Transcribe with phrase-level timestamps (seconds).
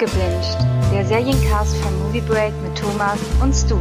[0.00, 0.56] Abgebinged,
[0.92, 3.80] der Seriencast von Movie Break mit Thomas und Stu.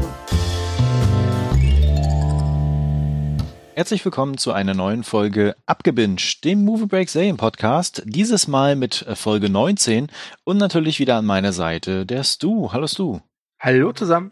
[3.75, 8.01] Herzlich willkommen zu einer neuen Folge Abgebinged, dem Movie Break Serien Podcast.
[8.07, 10.07] Dieses Mal mit Folge 19
[10.43, 12.71] und natürlich wieder an meiner Seite der Stu.
[12.73, 13.19] Hallo Stu.
[13.59, 14.31] Hallo zusammen.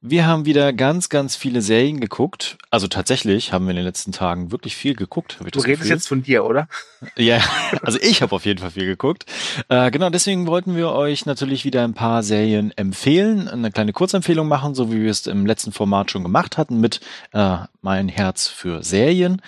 [0.00, 2.58] Wir haben wieder ganz, ganz viele Serien geguckt.
[2.70, 5.36] Also tatsächlich haben wir in den letzten Tagen wirklich viel geguckt.
[5.38, 5.88] Du redest Gefühl.
[5.88, 6.68] jetzt von dir, oder?
[7.16, 7.40] Ja,
[7.82, 9.24] also ich habe auf jeden Fall viel geguckt.
[9.68, 14.48] Äh, genau, deswegen wollten wir euch natürlich wieder ein paar Serien empfehlen, eine kleine Kurzempfehlung
[14.48, 17.00] machen, so wie wir es im letzten Format schon gemacht hatten mit
[17.32, 19.40] äh, Mein Herz für Serien.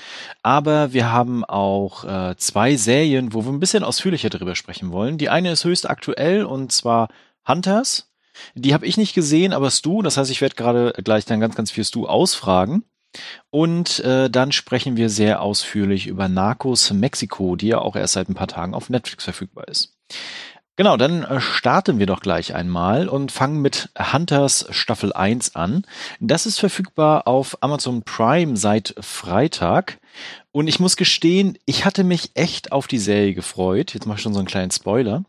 [0.43, 5.19] Aber wir haben auch äh, zwei Serien, wo wir ein bisschen ausführlicher darüber sprechen wollen.
[5.19, 7.09] Die eine ist höchst aktuell und zwar
[7.47, 8.12] Hunters
[8.55, 11.55] die habe ich nicht gesehen, aber Stu, das heißt, ich werde gerade gleich dann ganz,
[11.55, 12.85] ganz viel Stu ausfragen.
[13.51, 18.29] Und äh, dann sprechen wir sehr ausführlich über Narcos Mexiko, die ja auch erst seit
[18.29, 19.95] ein paar Tagen auf Netflix verfügbar ist.
[20.77, 25.85] Genau, dann äh, starten wir doch gleich einmal und fangen mit Hunters Staffel 1 an.
[26.19, 29.99] Das ist verfügbar auf Amazon Prime seit Freitag.
[30.55, 33.95] Und ich muss gestehen, ich hatte mich echt auf die Serie gefreut.
[33.95, 35.25] Jetzt mache ich schon so einen kleinen Spoiler.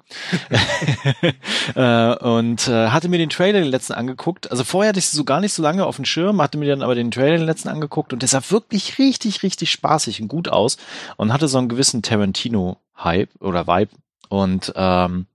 [1.75, 4.51] äh, und äh, hatte mir den Trailer den letzten angeguckt.
[4.51, 6.67] Also vorher hatte ich sie so gar nicht so lange auf dem Schirm, hatte mir
[6.67, 10.27] dann aber den Trailer den letzten angeguckt und der sah wirklich richtig, richtig spaßig und
[10.27, 10.75] gut aus
[11.15, 13.91] und hatte so einen gewissen Tarantino-Hype oder Vibe.
[14.27, 15.27] Und ähm,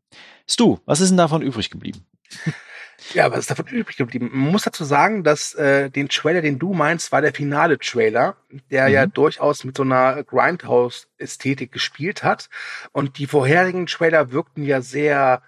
[0.46, 2.04] Stu, was ist denn davon übrig geblieben?
[3.12, 4.30] Ja, was ist davon übrig geblieben?
[4.32, 8.36] Man muss dazu sagen, dass äh, den Trailer, den du meinst, war der finale Trailer,
[8.70, 8.94] der mhm.
[8.94, 12.48] ja durchaus mit so einer Grindhouse-Ästhetik gespielt hat.
[12.92, 15.42] Und die vorherigen Trailer wirkten ja sehr,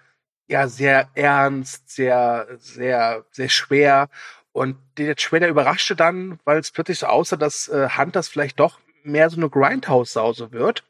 [0.47, 4.09] ja, sehr ernst, sehr, sehr, sehr schwer.
[4.51, 8.79] Und der Trailer überraschte dann, weil es plötzlich so aussah, dass äh, Hunters vielleicht doch
[9.03, 10.83] mehr so eine Grindhouse-Sause wird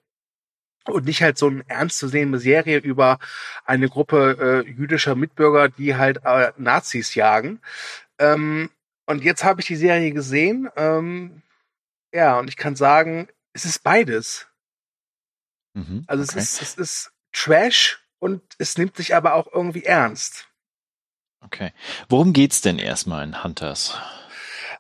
[0.86, 3.20] und nicht halt so eine ernst zu sehende Serie über
[3.66, 7.60] eine Gruppe äh, jüdischer Mitbürger, die halt äh, Nazis jagen.
[8.20, 8.70] Ähm,
[9.06, 10.70] und jetzt habe ich die Serie gesehen.
[10.76, 11.42] Ähm,
[12.14, 14.48] ja, und ich kann sagen, es ist beides.
[15.74, 16.40] Mhm, also okay.
[16.40, 20.48] es ist, es ist Trash und es nimmt sich aber auch irgendwie ernst.
[21.44, 21.74] Okay.
[22.10, 23.98] Worum geht's denn erstmal in Hunters?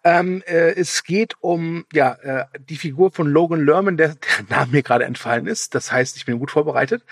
[0.03, 4.71] Ähm, äh, es geht um ja äh, die Figur von Logan Lerman, der, der Name
[4.71, 5.75] mir gerade entfallen ist.
[5.75, 7.03] Das heißt, ich bin gut vorbereitet.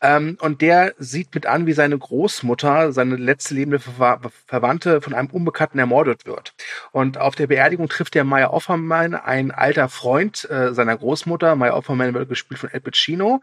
[0.00, 5.14] Ähm, und der sieht mit an, wie seine Großmutter, seine letzte lebende Ver Verwandte von
[5.14, 6.54] einem Unbekannten ermordet wird.
[6.92, 11.56] Und auf der Beerdigung trifft er Maya Offerman, ein alter Freund äh, seiner Großmutter.
[11.56, 13.40] Maya Offerman wird gespielt von Al Pacino.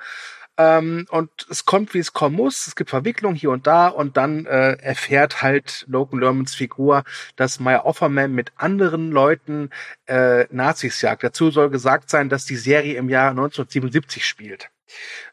[0.58, 2.68] Ähm, und es kommt, wie es kommen muss.
[2.68, 7.04] Es gibt Verwicklungen hier und da und dann äh, erfährt halt Logan Lermans Figur,
[7.36, 9.72] dass Maya Offerman mit anderen Leuten
[10.06, 11.24] äh, Nazis jagt.
[11.24, 14.70] Dazu soll gesagt sein, dass die Serie im Jahr 1977 spielt.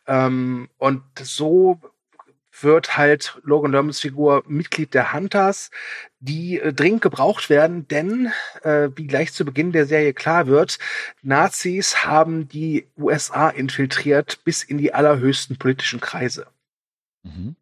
[0.07, 1.81] Ähm, und so
[2.63, 5.71] wird halt Logan Lermans Figur Mitglied der Hunters,
[6.19, 8.33] die äh, dringend gebraucht werden, denn
[8.63, 10.79] äh, wie gleich zu Beginn der Serie klar wird,
[11.23, 16.47] Nazis haben die USA infiltriert bis in die allerhöchsten politischen Kreise.
[17.23, 17.57] Mhm.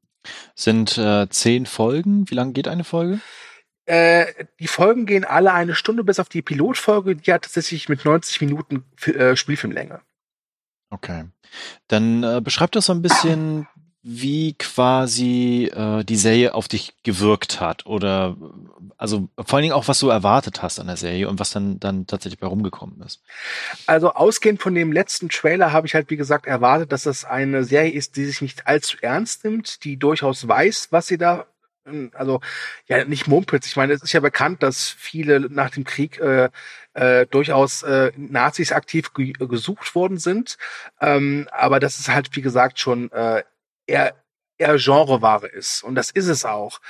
[0.54, 2.28] Sind äh, zehn Folgen.
[2.30, 3.20] Wie lange geht eine Folge?
[3.86, 4.26] Äh,
[4.58, 8.42] die Folgen gehen alle eine Stunde bis auf die Pilotfolge, die hat tatsächlich mit 90
[8.42, 10.02] Minuten äh, Spielfilmlänge.
[10.90, 11.24] Okay.
[11.86, 13.66] Dann äh, beschreibt das so ein bisschen
[14.10, 18.38] wie quasi äh, die Serie auf dich gewirkt hat oder
[18.96, 21.78] also vor allen Dingen auch, was du erwartet hast an der Serie und was dann,
[21.78, 23.20] dann tatsächlich bei rumgekommen ist.
[23.86, 27.64] Also ausgehend von dem letzten Trailer habe ich halt, wie gesagt, erwartet, dass das eine
[27.64, 31.44] Serie ist, die sich nicht allzu ernst nimmt, die durchaus weiß, was sie da
[32.14, 32.40] also
[32.86, 33.66] ja nicht mumpelt.
[33.66, 36.48] Ich meine, es ist ja bekannt, dass viele nach dem Krieg äh,
[36.94, 40.56] äh, durchaus äh, Nazis aktiv ge gesucht worden sind.
[41.00, 43.42] Ähm, aber das ist halt, wie gesagt, schon äh,
[43.88, 44.14] eher,
[44.58, 45.82] eher Genreware ist.
[45.82, 46.80] Und das ist es auch.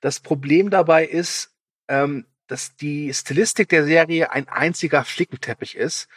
[0.00, 1.54] Das Problem dabei ist,
[1.88, 6.08] ähm, dass die Stilistik der Serie ein einziger Flickenteppich ist.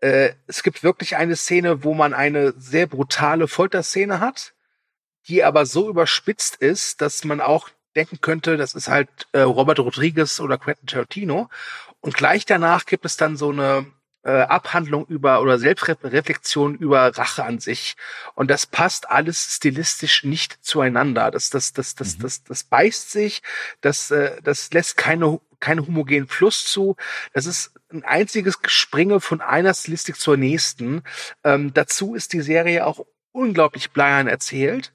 [0.00, 4.54] Äh, es gibt wirklich eine Szene, wo man eine sehr brutale Folterszene hat,
[5.28, 9.78] die aber so überspitzt ist, dass man auch denken könnte, das ist halt äh, Robert
[9.78, 11.48] Rodriguez oder Quentin Tarantino.
[12.00, 13.86] Und gleich danach gibt es dann so eine
[14.26, 17.96] äh, Abhandlung über oder Selbstreflexion über Rache an sich.
[18.34, 21.30] Und das passt alles stilistisch nicht zueinander.
[21.30, 22.22] Das, das, das, das, mhm.
[22.22, 23.42] das, das beißt sich,
[23.82, 26.96] das, äh, das lässt keine, keine homogenen Fluss zu.
[27.34, 31.02] Das ist ein einziges Gespringe von einer Stilistik zur nächsten.
[31.44, 34.92] Ähm, dazu ist die Serie auch unglaublich bleiern erzählt.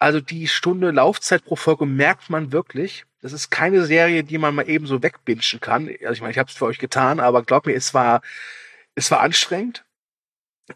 [0.00, 3.04] Also die Stunde Laufzeit pro Folge merkt man wirklich.
[3.20, 5.88] Das ist keine Serie, die man mal eben so wegbinschen kann.
[6.00, 8.22] Also ich meine, ich habe es für euch getan, aber glaubt mir, es war
[8.94, 9.84] es war anstrengend.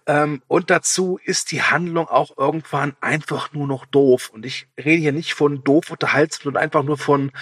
[0.06, 4.30] Ähm, und dazu ist die Handlung auch irgendwann einfach nur noch doof.
[4.30, 7.32] Und ich rede hier nicht von doof unterhaltsam, sondern einfach nur von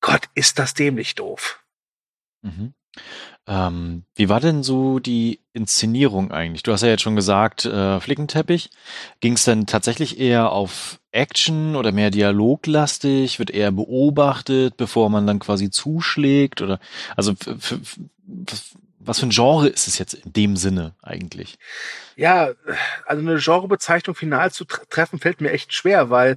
[0.00, 1.62] Gott, ist das dämlich doof.
[2.42, 2.74] Mhm.
[3.46, 6.62] Ähm, wie war denn so die Inszenierung eigentlich?
[6.62, 8.70] Du hast ja jetzt schon gesagt, äh, Flickenteppich.
[9.20, 13.38] Ging es denn tatsächlich eher auf Action oder mehr dialoglastig?
[13.38, 16.62] Wird eher beobachtet, bevor man dann quasi zuschlägt?
[16.62, 16.80] Oder
[17.16, 17.34] also
[19.00, 21.58] was für ein Genre ist es jetzt in dem Sinne eigentlich?
[22.16, 22.50] Ja,
[23.06, 26.36] also eine Genrebezeichnung final zu treffen fällt mir echt schwer, weil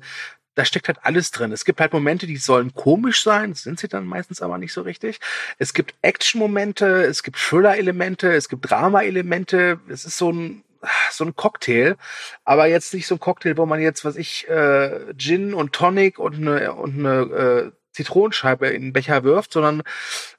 [0.56, 1.52] da steckt halt alles drin.
[1.52, 4.82] Es gibt halt Momente, die sollen komisch sein, sind sie dann meistens aber nicht so
[4.82, 5.20] richtig.
[5.58, 9.80] Es gibt Action-Momente, es gibt Thriller-Elemente, es gibt Drama-Elemente.
[9.90, 10.64] Es ist so ein
[11.12, 11.96] so ein Cocktail,
[12.44, 16.20] aber jetzt nicht so ein Cocktail, wo man jetzt, was ich, äh, Gin und Tonic
[16.20, 19.84] und eine und eine äh, Zitronenscheibe in den Becher wirft, sondern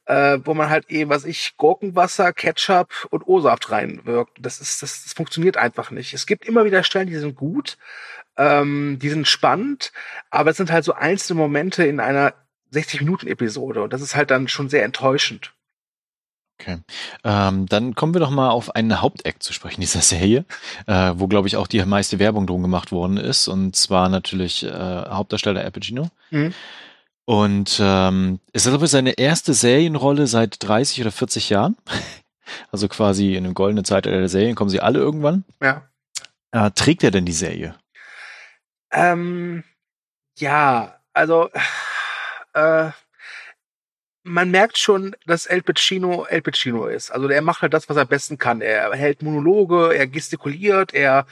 [0.06, 4.38] äh, wo man halt eben, was ich, Gurkenwasser, Ketchup und O-Saft reinwirkt.
[4.40, 6.12] Das ist, das, das funktioniert einfach nicht.
[6.14, 7.78] Es gibt immer wieder Stellen, die sind gut,
[8.36, 9.92] ähm, die sind spannend,
[10.30, 12.34] aber es sind halt so einzelne Momente in einer
[12.72, 15.52] 60-Minuten-Episode und das ist halt dann schon sehr enttäuschend.
[16.60, 16.78] Okay.
[17.24, 20.44] Ähm, dann kommen wir doch mal auf einen Hauptakt zu sprechen dieser Serie,
[20.86, 23.48] äh, wo, glaube ich, auch die meiste Werbung drum gemacht worden ist.
[23.48, 26.10] Und zwar natürlich äh, Hauptdarsteller Al Pacino.
[26.30, 26.54] Mhm.
[27.26, 31.76] Und ähm, ist das aber seine erste Serienrolle seit 30 oder 40 Jahren.
[32.70, 35.44] Also quasi in dem goldenen Zeitalter der Serien kommen sie alle irgendwann.
[35.62, 35.88] Ja.
[36.52, 37.74] Äh, trägt er denn die Serie?
[38.92, 39.64] Ähm,
[40.38, 41.48] ja, also
[42.52, 42.90] äh,
[44.24, 47.10] man merkt schon, dass El Pacino El Pacino ist.
[47.10, 48.60] Also er macht halt das, was er am besten kann.
[48.60, 51.26] Er hält Monologe, er gestikuliert, er,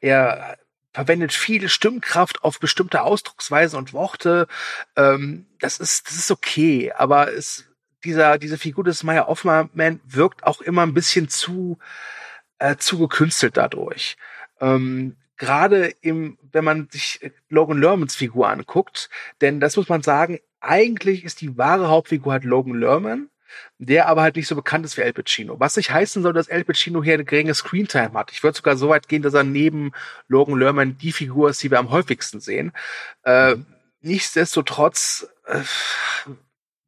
[0.00, 0.58] er
[0.98, 4.48] verwendet viel Stimmkraft auf bestimmte Ausdrucksweisen und Worte.
[4.96, 7.66] Ähm, das ist, das ist okay, aber es,
[8.02, 9.70] dieser, diese Figur des Meyer Offman
[10.04, 11.78] wirkt auch immer ein bisschen zu,
[12.58, 14.16] äh, zu gekünstelt dadurch.
[14.60, 19.08] Ähm, gerade im, wenn man sich Logan Lermans Figur anguckt,
[19.40, 23.30] denn das muss man sagen, eigentlich ist die wahre Hauptfigur halt Logan Lerman,
[23.78, 25.58] der aber halt nicht so bekannt ist wie El Pacino.
[25.60, 28.32] Was nicht heißen soll, dass El Pacino hier eine geringe Screentime hat.
[28.32, 29.92] Ich würde sogar so weit gehen, dass er neben
[30.28, 32.72] Logan Lerman die Figur ist, die wir am häufigsten sehen.
[33.22, 33.56] Äh,
[34.00, 35.62] nichtsdestotrotz äh,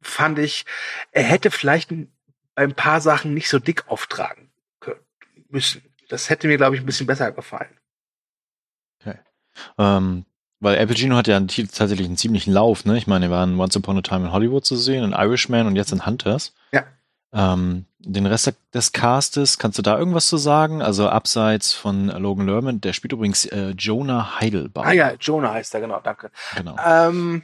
[0.01, 0.65] fand ich,
[1.11, 1.91] er hätte vielleicht
[2.55, 5.01] ein paar Sachen nicht so dick auftragen können,
[5.49, 5.83] müssen.
[6.09, 7.77] Das hätte mir, glaube ich, ein bisschen besser gefallen.
[9.77, 10.25] Ähm,
[10.61, 12.97] weil Al Pacino hat ja tatsächlich einen ziemlichen Lauf, ne?
[12.97, 15.67] Ich meine, er war in Once Upon a Time in Hollywood zu sehen, in Irishman
[15.67, 16.53] und jetzt in Hunters.
[16.71, 16.83] Ja.
[17.33, 20.81] Ähm, den Rest des Castes, kannst du da irgendwas zu sagen?
[20.81, 24.85] Also abseits von Logan Lerman, der spielt übrigens äh, Jonah Heidelbaum.
[24.85, 26.31] Ah ja, Jonah heißt er, genau, danke.
[26.55, 26.75] Genau.
[26.85, 27.43] Ähm,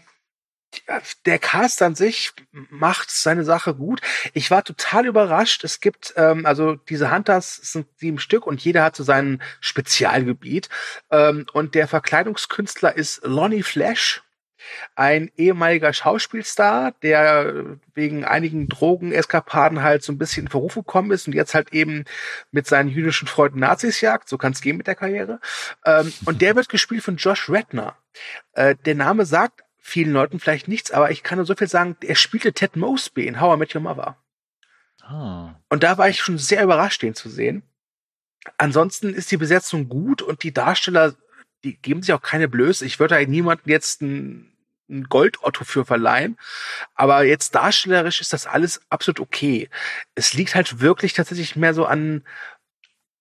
[1.25, 4.01] der Cast an sich macht seine Sache gut.
[4.33, 5.63] Ich war total überrascht.
[5.63, 10.69] Es gibt, ähm, also diese Hunters sind sieben Stück und jeder hat so sein Spezialgebiet.
[11.11, 14.23] Ähm, und der Verkleidungskünstler ist Lonnie Flash,
[14.95, 21.27] ein ehemaliger Schauspielstar, der wegen einigen Drogeneskapaden halt so ein bisschen in Verruf gekommen ist
[21.27, 22.05] und jetzt halt eben
[22.51, 24.29] mit seinen jüdischen Freunden Nazis jagt.
[24.29, 25.39] So kann es gehen mit der Karriere.
[25.85, 27.95] Ähm, und der wird gespielt von Josh Redner.
[28.53, 31.95] Äh, der Name sagt vielen Leuten vielleicht nichts, aber ich kann nur so viel sagen,
[32.01, 34.17] er spielte Ted Mosby in How I Met Your Mother.
[35.01, 35.55] Ah.
[35.69, 37.63] Und da war ich schon sehr überrascht, den zu sehen.
[38.57, 41.15] Ansonsten ist die Besetzung gut und die Darsteller,
[41.63, 42.85] die geben sich auch keine Blöße.
[42.85, 44.51] Ich würde da niemanden jetzt ein,
[44.89, 46.37] ein Goldotto für verleihen.
[46.93, 49.69] Aber jetzt darstellerisch ist das alles absolut okay.
[50.15, 52.25] Es liegt halt wirklich tatsächlich mehr so an,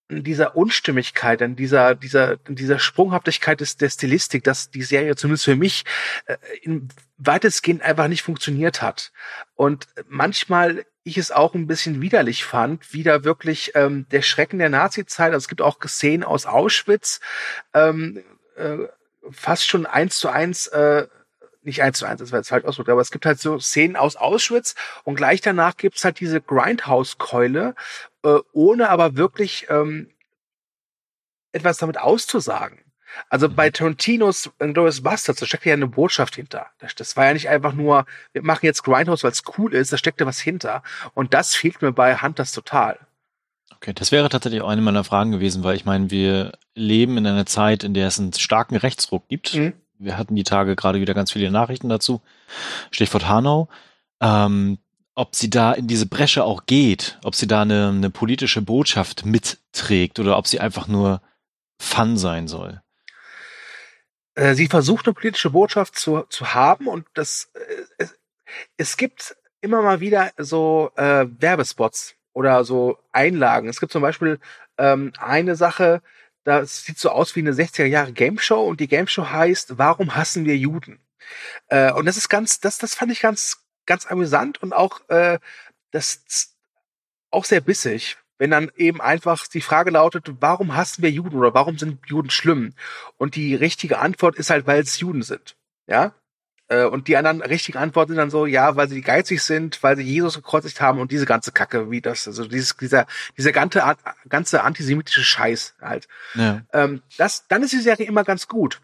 [0.09, 5.57] dieser Unstimmigkeit, an dieser, dieser, dieser Sprunghaftigkeit des, der Stilistik, dass die Serie zumindest für
[5.57, 5.85] mich
[6.27, 9.13] äh, in weitestgehend einfach nicht funktioniert hat.
[9.55, 14.59] Und manchmal ich es auch ein bisschen widerlich fand, wie da wirklich ähm, der Schrecken
[14.59, 17.21] der Nazi-Zeit, also es gibt auch Szenen aus Auschwitz,
[17.75, 18.25] ähm,
[18.57, 18.79] äh,
[19.31, 21.07] fast schon eins zu eins äh,
[21.63, 23.97] nicht eins zu eins, das war jetzt falsch ausgedrückt, aber es gibt halt so Szenen
[23.97, 27.75] aus Auschwitz und gleich danach gibt's halt diese Grindhouse-Keule,
[28.27, 30.11] äh, ohne aber wirklich ähm,
[31.53, 32.81] etwas damit auszusagen.
[33.31, 36.67] Also bei Tarantinos Glorious Bastards, da steckt ja eine Botschaft hinter.
[36.79, 39.93] Das, das, war ja nicht einfach nur, wir machen jetzt Grindhouse, weil es cool ist,
[39.93, 40.83] da steckte was hinter.
[41.15, 42.99] Und das fehlt mir bei Hunters total.
[43.75, 47.27] Okay, das wäre tatsächlich auch eine meiner Fragen gewesen, weil ich meine, wir leben in
[47.27, 49.55] einer Zeit, in der es einen starken Rechtsruck gibt.
[49.55, 52.23] Mhm wir hatten die Tage gerade wieder ganz viele Nachrichten dazu.
[52.91, 53.69] Stichwort Hanau.
[54.21, 54.79] Ähm,
[55.17, 59.25] ob sie da in diese Bresche auch geht, ob sie da eine, eine politische Botschaft
[59.25, 61.23] mitträgt oder ob sie einfach nur
[61.81, 62.83] Fun sein soll.
[64.35, 68.19] Äh, sie versucht eine politische Botschaft zu, zu haben und das äh, es,
[68.77, 73.69] es gibt immer mal wieder so äh, Werbespots oder so Einlagen.
[73.69, 74.39] Es gibt zum Beispiel
[74.77, 76.03] ähm, eine Sache,
[76.45, 79.79] das sieht so aus wie eine 60er Jahre Game Show und die Game Show heißt
[79.79, 81.01] Warum hassen wir Juden?
[81.69, 85.39] Äh, und das ist ganz, das, das fand ich ganz, ganz amüsant und auch äh,
[85.91, 86.55] das
[87.31, 91.55] auch sehr bissig, wenn dann eben einfach die Frage lautet, warum hassen wir Juden oder
[91.55, 92.75] warum sind Juden schlimm?
[93.17, 95.57] Und die richtige Antwort ist halt, weil es Juden sind.
[95.87, 96.15] Ja?
[96.69, 99.97] Äh, und die anderen richtigen Antworten sind dann so, ja, weil sie geizig sind, weil
[99.97, 103.07] sie Jesus gekreuzigt haben und diese ganze Kacke, wie das, also dieses, dieser,
[103.39, 103.83] dieser ganze,
[104.29, 106.09] ganze antisemitische Scheiß halt.
[106.35, 106.63] Ja.
[106.73, 108.81] Ähm, das, dann ist die Serie immer ganz gut,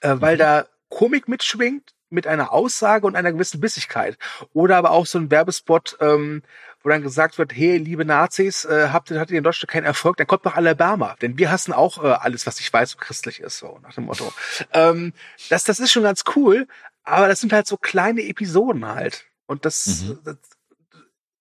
[0.00, 0.38] äh, weil mhm.
[0.38, 4.16] da Komik mitschwingt, mit einer Aussage und einer gewissen Bissigkeit.
[4.52, 6.42] Oder aber auch so ein Werbespot, ähm,
[6.82, 9.84] wo dann gesagt wird, hey, liebe Nazis, äh, habt ihr, hattet ihr in Deutschland keinen
[9.84, 11.16] Erfolg, dann kommt nach Alabama.
[11.20, 14.04] Denn wir hassen auch äh, alles, was ich weiß und christlich ist, so nach dem
[14.04, 14.32] Motto.
[14.72, 15.12] ähm,
[15.50, 16.66] das, das ist schon ganz cool,
[17.02, 19.26] aber das sind halt so kleine Episoden halt.
[19.46, 20.18] Und das, mhm.
[20.24, 20.36] das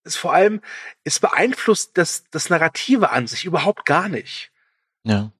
[0.04, 0.62] ist vor allem,
[1.04, 4.52] es beeinflusst das, das Narrative an sich überhaupt gar nicht.
[5.04, 5.32] Ja.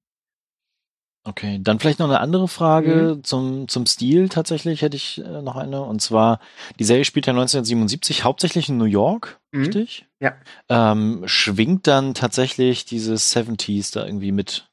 [1.26, 3.24] Okay, dann vielleicht noch eine andere Frage mhm.
[3.24, 5.82] zum, zum Stil tatsächlich hätte ich äh, noch eine.
[5.82, 6.40] Und zwar,
[6.80, 9.62] die Serie spielt ja 1977 hauptsächlich in New York, mhm.
[9.62, 10.06] richtig?
[10.20, 10.36] Ja.
[10.68, 14.68] Ähm, schwingt dann tatsächlich dieses 70s da irgendwie mit?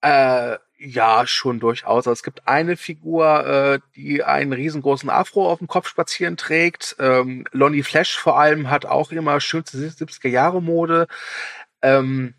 [0.00, 2.06] Äh, ja, schon durchaus.
[2.08, 6.96] Also es gibt eine Figur, äh, die einen riesengroßen Afro auf dem Kopf spazieren trägt.
[6.98, 11.08] Ähm, Lonnie Flash vor allem hat auch immer schönste 70er Jahre Mode.
[11.82, 12.34] Ähm,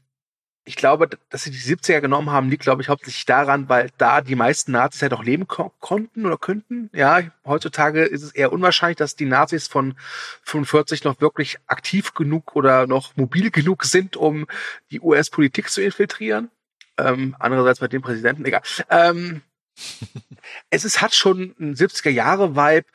[0.65, 4.21] ich glaube, dass sie die 70er genommen haben, liegt, glaube ich, hauptsächlich daran, weil da
[4.21, 6.89] die meisten Nazis ja doch leben ko konnten oder könnten.
[6.93, 9.95] Ja, heutzutage ist es eher unwahrscheinlich, dass die Nazis von
[10.43, 14.47] 45 noch wirklich aktiv genug oder noch mobil genug sind, um
[14.89, 16.49] die US-Politik zu infiltrieren.
[16.97, 18.61] Ähm, andererseits bei dem Präsidenten, egal.
[18.89, 19.41] Ähm,
[20.69, 22.87] es ist, hat schon ein 70er-Jahre-Vibe.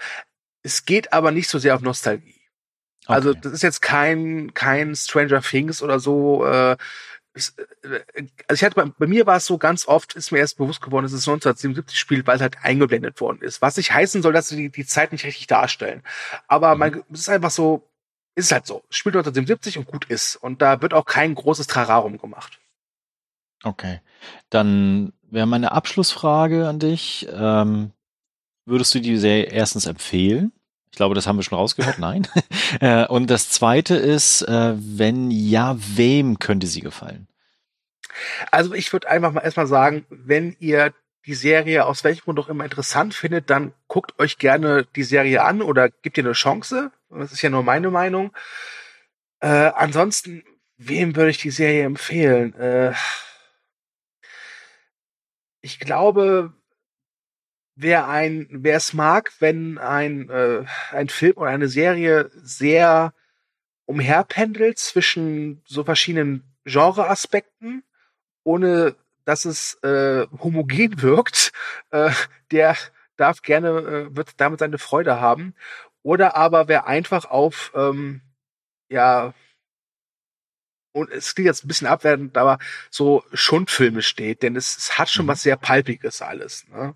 [0.63, 2.35] Es geht aber nicht so sehr auf Nostalgie.
[3.07, 3.39] Also, okay.
[3.39, 6.47] Also das ist jetzt kein kein Stranger Things oder so.
[6.47, 6.77] Äh,
[7.39, 10.81] also ich hatte bei, bei mir war es so ganz oft, ist mir erst bewusst
[10.83, 13.63] geworden, dass es 1977 spielt, weil es halt eingeblendet worden ist.
[13.63, 16.03] Was nicht heißen soll, dass sie die, die Zeit nicht richtig darstellen.
[16.47, 16.79] Aber mhm.
[16.79, 17.89] man, es ist einfach so,
[18.35, 18.85] ist halt so.
[18.91, 20.37] Es spielt 1977 und gut ist.
[20.37, 22.59] Und da wird auch kein großes Trararum gemacht.
[23.65, 24.01] Okay.
[24.51, 27.29] Dann wäre meine Abschlussfrage an dich.
[27.33, 27.93] Ähm,
[28.65, 30.53] würdest du die Serie erstens empfehlen?
[30.99, 31.99] Glaube, das haben wir schon rausgehört.
[31.99, 32.27] Nein.
[32.81, 37.27] Äh, und das zweite ist, äh, wenn ja, wem könnte sie gefallen?
[38.51, 40.93] Also ich würde einfach mal erstmal sagen, wenn ihr
[41.25, 45.45] die Serie aus welchem Grund auch immer interessant findet, dann guckt euch gerne die Serie
[45.45, 46.93] an oder gebt ihr eine Chance.
[47.09, 48.33] Das ist ja nur meine Meinung.
[49.41, 50.45] Äh, ansonsten,
[50.77, 52.55] wem würde ich die Serie empfehlen?
[52.55, 52.93] Äh,
[55.63, 56.53] ich glaube,
[57.81, 63.15] wer ein, wer es mag, wenn ein, äh, ein Film oder eine Serie sehr
[63.87, 67.85] umherpendelt zwischen so verschiedenen Genreaspekten,
[68.43, 71.53] ohne dass es äh, homogen wirkt,
[71.91, 72.11] äh,
[72.51, 72.77] der
[73.17, 75.55] darf gerne, äh, wird damit seine Freude haben.
[76.03, 78.23] Oder aber wer einfach auf, ähm,
[78.89, 79.35] ja,
[80.93, 82.59] und es klingt jetzt ein bisschen abwertend, aber
[82.91, 85.31] so Schundfilme steht, denn es, es hat schon mhm.
[85.31, 86.67] was sehr Palpiges alles.
[86.69, 86.95] Ne?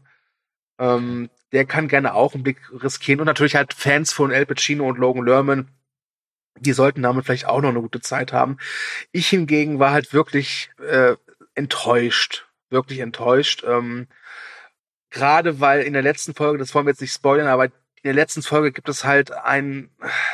[0.78, 3.20] Ähm, der kann gerne auch einen Blick riskieren.
[3.20, 5.68] Und natürlich halt Fans von El Pacino und Logan Lerman,
[6.58, 8.58] die sollten damit vielleicht auch noch eine gute Zeit haben.
[9.10, 11.16] Ich hingegen war halt wirklich äh,
[11.54, 12.46] enttäuscht.
[12.70, 13.64] Wirklich enttäuscht.
[13.66, 14.08] Ähm,
[15.10, 18.14] Gerade weil in der letzten Folge, das wollen wir jetzt nicht spoilern, aber in der
[18.14, 19.90] letzten Folge gibt es halt einen,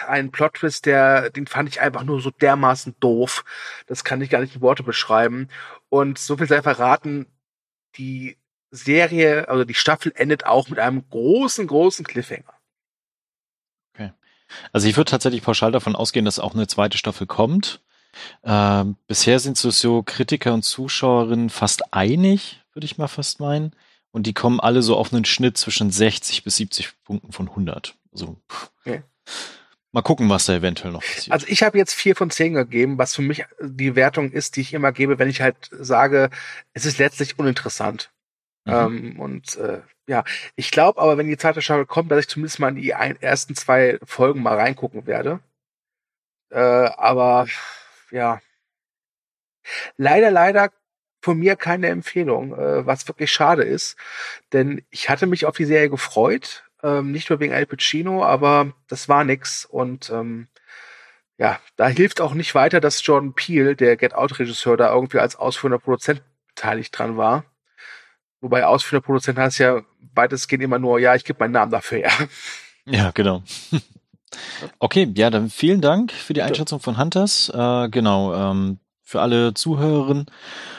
[0.07, 3.45] einen Plot-Twist, der, den fand ich einfach nur so dermaßen doof.
[3.87, 5.49] Das kann ich gar nicht in Worte beschreiben.
[5.91, 7.27] Und so viel sei verraten,
[7.97, 8.39] die
[8.71, 12.55] Serie, also die Staffel endet auch mit einem großen, großen Cliffhanger.
[13.95, 14.13] Okay.
[14.73, 17.81] Also ich würde tatsächlich pauschal davon ausgehen, dass auch eine zweite Staffel kommt.
[18.43, 23.73] Ähm, bisher sind so, so Kritiker und Zuschauerinnen fast einig, würde ich mal fast meinen.
[24.11, 27.95] Und die kommen alle so auf einen Schnitt zwischen 60 bis 70 Punkten von 100.
[28.13, 28.37] Also,
[28.81, 29.03] okay.
[29.93, 31.33] Mal gucken, was da eventuell noch passiert.
[31.33, 34.61] Also ich habe jetzt vier von zehn gegeben, was für mich die Wertung ist, die
[34.61, 36.31] ich immer gebe, wenn ich halt sage,
[36.75, 38.11] es ist letztlich uninteressant.
[38.65, 38.73] Mhm.
[38.73, 40.25] Ähm, und äh, ja,
[40.57, 43.21] ich glaube aber, wenn die zweite Staffel kommt, dass ich zumindest mal in die ein,
[43.21, 45.41] ersten zwei Folgen mal reingucken werde.
[46.51, 47.47] Äh, aber
[48.11, 48.41] ja,
[49.97, 50.71] leider, leider
[51.23, 53.97] von mir keine Empfehlung, äh, was wirklich schade ist,
[54.53, 58.73] denn ich hatte mich auf die Serie gefreut, ähm, nicht nur wegen Al Pacino, aber
[58.89, 60.49] das war nix und ähm,
[61.39, 65.19] ja, da hilft auch nicht weiter, dass Jordan Peele, der Get Out Regisseur, da irgendwie
[65.21, 67.45] als ausführender Produzent beteiligt dran war.
[68.41, 69.83] Wobei ausführender Produzent heißt ja
[70.15, 72.11] weitestgehend immer nur, ja, ich gebe meinen Namen dafür, ja.
[72.87, 73.43] Ja, genau.
[74.79, 77.49] Okay, ja, dann vielen Dank für die Einschätzung von Hunters.
[77.49, 80.27] Äh, genau, ähm, für alle Zuhörerinnen,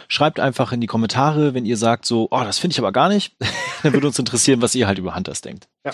[0.07, 3.09] schreibt einfach in die Kommentare, wenn ihr sagt so, oh, das finde ich aber gar
[3.09, 3.35] nicht.
[3.83, 5.67] dann würde uns interessieren, was ihr halt über Hunters denkt.
[5.83, 5.91] Ja.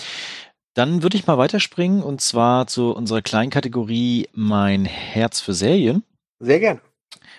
[0.74, 6.04] Dann würde ich mal weiterspringen und zwar zu unserer kleinen Kategorie Mein Herz für Serien.
[6.38, 6.80] Sehr gerne.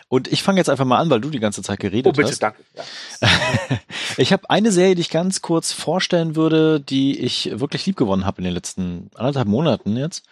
[0.07, 2.29] Und ich fange jetzt einfach mal an, weil du die ganze Zeit geredet oh, bitte,
[2.29, 2.39] hast.
[2.39, 2.63] Danke.
[2.75, 2.83] Ja.
[4.17, 8.25] ich habe eine Serie, die ich ganz kurz vorstellen würde, die ich wirklich lieb gewonnen
[8.25, 10.25] habe in den letzten anderthalb Monaten jetzt.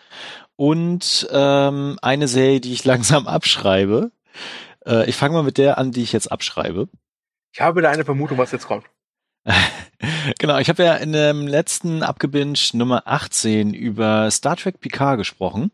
[0.55, 4.12] Und ähm, eine Serie, die ich langsam abschreibe.
[4.85, 6.88] Äh, ich fange mal mit der an, die ich jetzt abschreibe.
[7.53, 8.85] Ich habe da eine Vermutung, was jetzt kommt.
[10.39, 15.71] genau, ich habe ja in dem letzten Abgebinge Nummer 18 über Star Trek Picard gesprochen.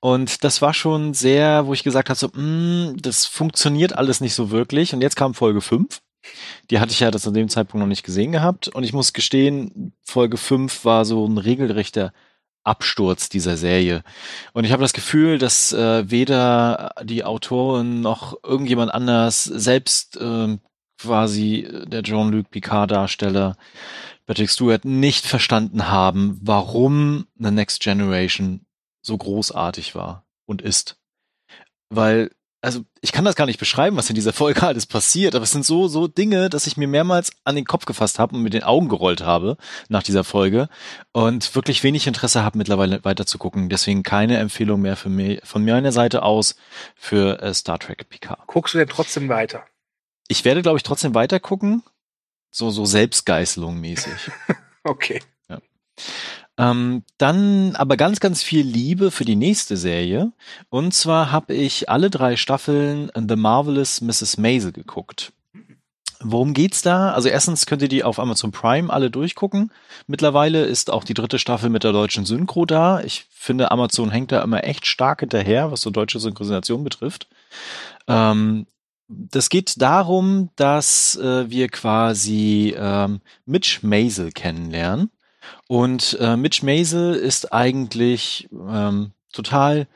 [0.00, 4.34] Und das war schon sehr, wo ich gesagt habe, so, mm, das funktioniert alles nicht
[4.34, 4.94] so wirklich.
[4.94, 6.00] Und jetzt kam Folge 5.
[6.70, 8.68] Die hatte ich ja das an dem Zeitpunkt noch nicht gesehen gehabt.
[8.68, 12.12] Und ich muss gestehen, Folge 5 war so ein regelrechter
[12.64, 14.02] Absturz dieser Serie.
[14.54, 20.56] Und ich habe das Gefühl, dass äh, weder die Autoren noch irgendjemand anders selbst äh,
[21.04, 23.56] quasi äh, der Jean-Luc Picard-Darsteller
[24.26, 28.64] Patrick Stewart nicht verstanden haben, warum The Next Generation
[29.02, 30.96] so großartig war und ist.
[31.90, 32.30] Weil,
[32.62, 35.50] also ich kann das gar nicht beschreiben, was in dieser Folge alles passiert, aber es
[35.50, 38.54] sind so, so Dinge, dass ich mir mehrmals an den Kopf gefasst habe und mit
[38.54, 39.58] den Augen gerollt habe
[39.90, 40.70] nach dieser Folge
[41.12, 43.68] und wirklich wenig Interesse habe, mittlerweile weiter zu gucken.
[43.68, 46.56] Deswegen keine Empfehlung mehr für mich, von meiner Seite aus
[46.96, 48.46] für äh, Star Trek Picard.
[48.46, 49.64] Guckst du denn trotzdem weiter?
[50.28, 51.82] Ich werde, glaube ich, trotzdem weiter gucken.
[52.50, 54.30] So, so Selbstgeißelung mäßig.
[54.84, 55.20] okay.
[55.48, 55.58] Ja.
[56.56, 60.32] Ähm, dann aber ganz, ganz viel Liebe für die nächste Serie.
[60.70, 64.38] Und zwar habe ich alle drei Staffeln The Marvelous Mrs.
[64.38, 65.32] Maisel geguckt.
[66.20, 67.12] Worum geht's da?
[67.12, 69.70] Also erstens könnt ihr die auf Amazon Prime alle durchgucken.
[70.06, 73.00] Mittlerweile ist auch die dritte Staffel mit der deutschen Synchro da.
[73.02, 77.28] Ich finde, Amazon hängt da immer echt stark hinterher, was so deutsche Synchronisation betrifft.
[78.06, 78.66] Ähm,
[79.08, 85.10] das geht darum, dass äh, wir quasi ähm, Mitch Maisel kennenlernen.
[85.68, 89.86] Und äh, Mitch Maisel ist eigentlich ähm, total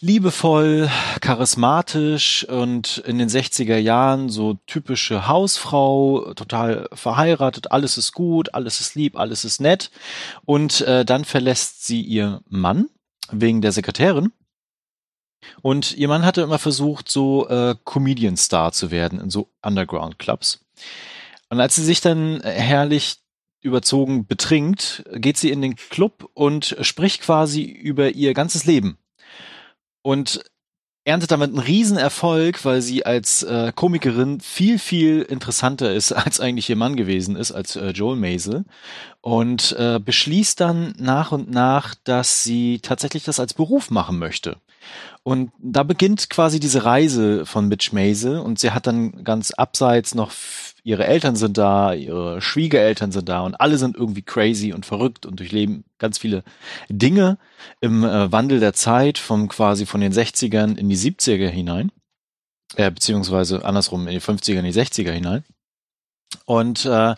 [0.00, 0.88] liebevoll,
[1.20, 8.80] charismatisch und in den 60er Jahren so typische Hausfrau, total verheiratet, alles ist gut, alles
[8.80, 9.90] ist lieb, alles ist nett.
[10.46, 12.88] Und äh, dann verlässt sie ihr Mann
[13.30, 14.32] wegen der Sekretärin
[15.62, 20.64] und ihr Mann hatte immer versucht, so äh, Comedian-Star zu werden in so Underground-Clubs.
[21.48, 23.18] Und als sie sich dann herrlich
[23.60, 28.98] überzogen betrinkt, geht sie in den Club und spricht quasi über ihr ganzes Leben.
[30.02, 30.42] Und
[31.04, 36.70] erntet damit einen Riesenerfolg, weil sie als äh, Komikerin viel, viel interessanter ist, als eigentlich
[36.70, 38.64] ihr Mann gewesen ist, als äh, Joel Maisel.
[39.20, 44.56] Und äh, beschließt dann nach und nach, dass sie tatsächlich das als Beruf machen möchte.
[45.22, 50.14] Und da beginnt quasi diese Reise von Mitch Maisel und sie hat dann ganz abseits
[50.14, 50.32] noch
[50.82, 55.26] ihre Eltern sind da, ihre Schwiegereltern sind da und alle sind irgendwie crazy und verrückt
[55.26, 56.42] und durchleben ganz viele
[56.88, 57.38] Dinge
[57.80, 61.92] im äh, Wandel der Zeit von quasi von den 60ern in die 70er hinein,
[62.76, 65.44] äh, beziehungsweise andersrum in die 50er in die 60er hinein.
[66.46, 67.14] Und äh,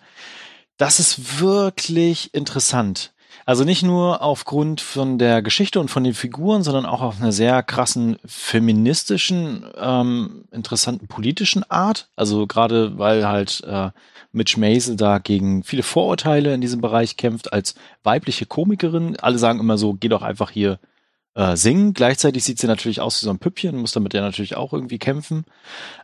[0.76, 3.11] das ist wirklich interessant.
[3.44, 7.32] Also nicht nur aufgrund von der Geschichte und von den Figuren, sondern auch auf einer
[7.32, 12.08] sehr krassen feministischen, ähm, interessanten politischen Art.
[12.14, 13.90] Also gerade weil halt äh,
[14.32, 19.16] Mitch Maisel da gegen viele Vorurteile in diesem Bereich kämpft als weibliche Komikerin.
[19.20, 20.78] Alle sagen immer so, geh doch einfach hier
[21.34, 21.94] äh, singen.
[21.94, 24.98] Gleichzeitig sieht sie natürlich aus wie so ein Püppchen, muss damit ja natürlich auch irgendwie
[24.98, 25.44] kämpfen.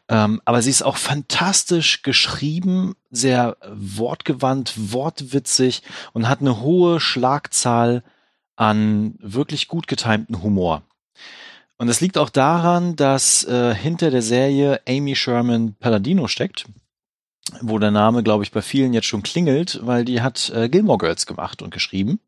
[0.09, 8.03] Ähm, aber sie ist auch fantastisch geschrieben, sehr wortgewandt, wortwitzig und hat eine hohe Schlagzahl
[8.57, 10.83] an wirklich gut getimten Humor.
[11.77, 16.67] Und es liegt auch daran, dass äh, hinter der Serie Amy Sherman Palladino steckt,
[17.61, 20.99] wo der Name, glaube ich, bei vielen jetzt schon klingelt, weil die hat äh, Gilmore
[20.99, 22.19] Girls gemacht und geschrieben.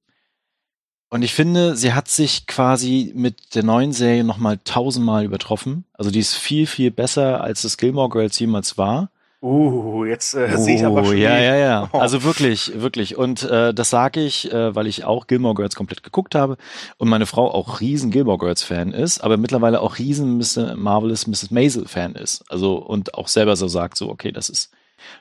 [1.11, 5.85] Und ich finde, sie hat sich quasi mit der neuen Serie nochmal tausendmal übertroffen.
[5.93, 9.11] Also die ist viel, viel besser, als das Gilmore Girls jemals war.
[9.43, 11.17] Uh, jetzt äh, sehe ich aber schon.
[11.17, 11.89] Ja, ja, ja.
[11.93, 11.99] Oh.
[11.99, 13.17] Also wirklich, wirklich.
[13.17, 16.59] Und äh, das sage ich, äh, weil ich auch Gilmore Girls komplett geguckt habe
[16.99, 20.77] und meine Frau auch riesen Gilmore Girls Fan ist, aber mittlerweile auch riesen Mr.
[20.77, 21.51] Marvelous Mrs.
[21.51, 22.45] Maisel Fan ist.
[22.51, 24.71] Also und auch selber so sagt, so okay, das ist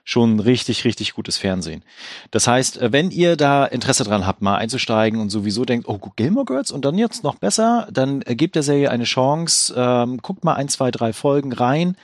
[0.03, 1.83] schon richtig, richtig gutes Fernsehen.
[2.31, 5.99] Das heißt, äh, wenn ihr da Interesse dran habt, mal einzusteigen und sowieso denkt, oh,
[6.15, 10.17] Gilmore Girls und dann jetzt noch besser, dann äh, gebt der Serie eine Chance, ähm,
[10.21, 11.95] guckt mal ein, zwei, drei Folgen rein.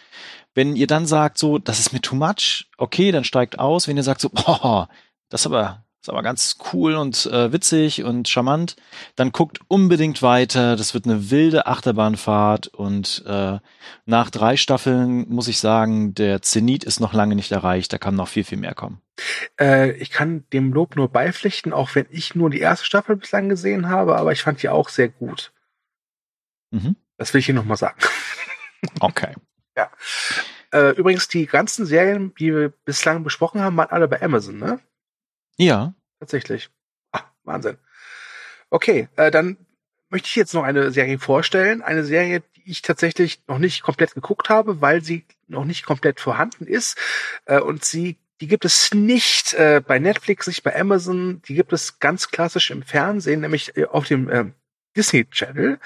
[0.53, 3.87] Wenn ihr dann sagt, so, das ist mir too much, okay, dann steigt aus.
[3.87, 4.89] Wenn ihr sagt, so, boah,
[5.29, 8.75] das ist aber ist aber ganz cool und äh, witzig und charmant,
[9.15, 10.75] dann guckt unbedingt weiter.
[10.75, 13.57] Das wird eine wilde Achterbahnfahrt und äh,
[14.05, 17.91] nach drei Staffeln muss ich sagen, der Zenit ist noch lange nicht erreicht.
[17.91, 19.01] Da kann noch viel, viel mehr kommen.
[19.59, 23.49] Äh, ich kann dem Lob nur beipflichten, auch wenn ich nur die erste Staffel bislang
[23.49, 25.53] gesehen habe, aber ich fand die auch sehr gut.
[26.69, 26.97] Mhm.
[27.17, 27.99] Das will ich hier nochmal sagen.
[28.99, 29.33] Okay.
[29.75, 29.89] ja.
[30.71, 34.79] Äh, übrigens, die ganzen Serien, die wir bislang besprochen haben, waren alle bei Amazon, ne?
[35.57, 35.93] Ja.
[36.19, 36.69] Tatsächlich.
[37.11, 37.77] Ah, Wahnsinn.
[38.69, 39.57] Okay, äh, dann
[40.09, 41.81] möchte ich jetzt noch eine Serie vorstellen.
[41.81, 46.19] Eine Serie, die ich tatsächlich noch nicht komplett geguckt habe, weil sie noch nicht komplett
[46.19, 46.97] vorhanden ist.
[47.45, 51.41] Äh, und sie, die gibt es nicht äh, bei Netflix, nicht bei Amazon.
[51.47, 54.45] Die gibt es ganz klassisch im Fernsehen, nämlich äh, auf dem äh,
[54.95, 55.79] Disney Channel.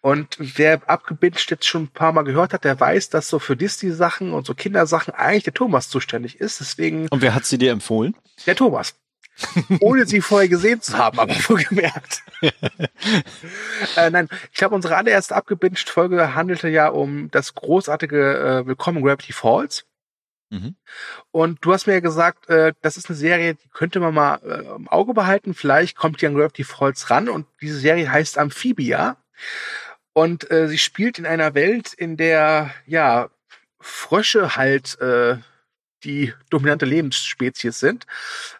[0.00, 3.56] Und wer abgebinged jetzt schon ein paar Mal gehört hat, der weiß, dass so für
[3.56, 6.60] Disney-Sachen und so Kindersachen eigentlich der Thomas zuständig ist.
[6.60, 7.08] Deswegen.
[7.08, 8.16] Und wer hat sie dir empfohlen?
[8.46, 8.94] Der Thomas.
[9.80, 12.22] Ohne sie vorher gesehen zu haben, aber vorgemerkt.
[13.96, 19.02] äh, nein, ich habe unsere allererste abgebinged Folge handelte ja um das großartige äh, Willkommen
[19.02, 19.84] Gravity Falls.
[20.50, 20.74] Mhm.
[21.30, 24.36] Und du hast mir ja gesagt, äh, das ist eine Serie, die könnte man mal
[24.44, 25.54] äh, im Auge behalten.
[25.54, 27.28] Vielleicht kommt an Gravity Falls ran.
[27.28, 29.16] Und diese Serie heißt Amphibia.
[30.12, 33.30] Und äh, sie spielt in einer Welt, in der ja
[33.80, 35.36] Frösche halt äh,
[36.04, 38.06] die dominante Lebensspezies sind.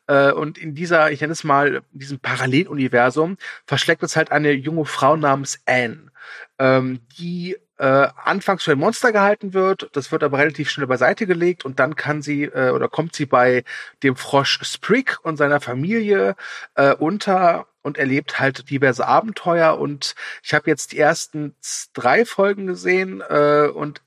[0.07, 4.85] Äh, und in dieser, ich nenne es mal, diesem Paralleluniversum verschlägt es halt eine junge
[4.85, 6.11] Frau namens Anne,
[6.59, 9.88] ähm, die äh, anfangs für ein Monster gehalten wird.
[9.94, 13.24] Das wird aber relativ schnell beiseite gelegt und dann kann sie äh, oder kommt sie
[13.24, 13.64] bei
[14.02, 16.36] dem Frosch Sprig und seiner Familie
[16.74, 19.78] äh, unter und erlebt halt diverse Abenteuer.
[19.78, 21.54] Und ich habe jetzt die ersten
[21.94, 24.02] drei Folgen gesehen äh, und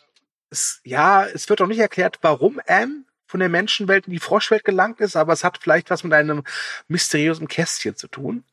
[0.52, 4.64] es, ja, es wird auch nicht erklärt, warum Anne von der Menschenwelt in die Froschwelt
[4.64, 6.44] gelangt ist, aber es hat vielleicht was mit einem
[6.88, 8.44] mysteriösen Kästchen zu tun.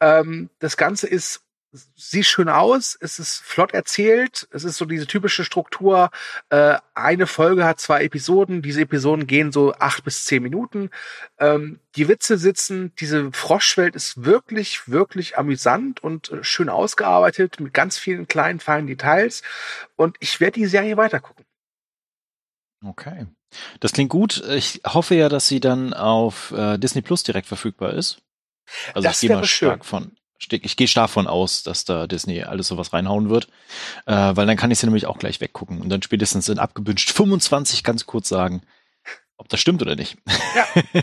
[0.00, 1.43] Ähm, das Ganze ist
[1.96, 6.10] sieht schön aus, es ist flott erzählt, es ist so diese typische Struktur,
[6.50, 10.90] äh, eine Folge hat zwei Episoden, diese Episoden gehen so acht bis zehn Minuten,
[11.38, 17.74] ähm, die Witze sitzen, diese Froschwelt ist wirklich, wirklich amüsant und äh, schön ausgearbeitet, mit
[17.74, 19.42] ganz vielen kleinen, feinen Details
[19.96, 21.44] und ich werde die Serie weitergucken.
[22.84, 23.26] Okay.
[23.80, 24.42] Das klingt gut.
[24.48, 28.20] Ich hoffe ja, dass sie dann auf äh, Disney Plus direkt verfügbar ist.
[28.94, 29.88] Also das ich gehe mal stark schön.
[29.88, 33.48] von ich gehe stark von aus, dass da Disney alles sowas reinhauen wird,
[34.06, 37.12] äh, weil dann kann ich sie nämlich auch gleich weggucken und dann spätestens in abgebünscht
[37.12, 38.62] 25 ganz kurz sagen,
[39.36, 40.18] ob das stimmt oder nicht.
[40.54, 41.02] Ja.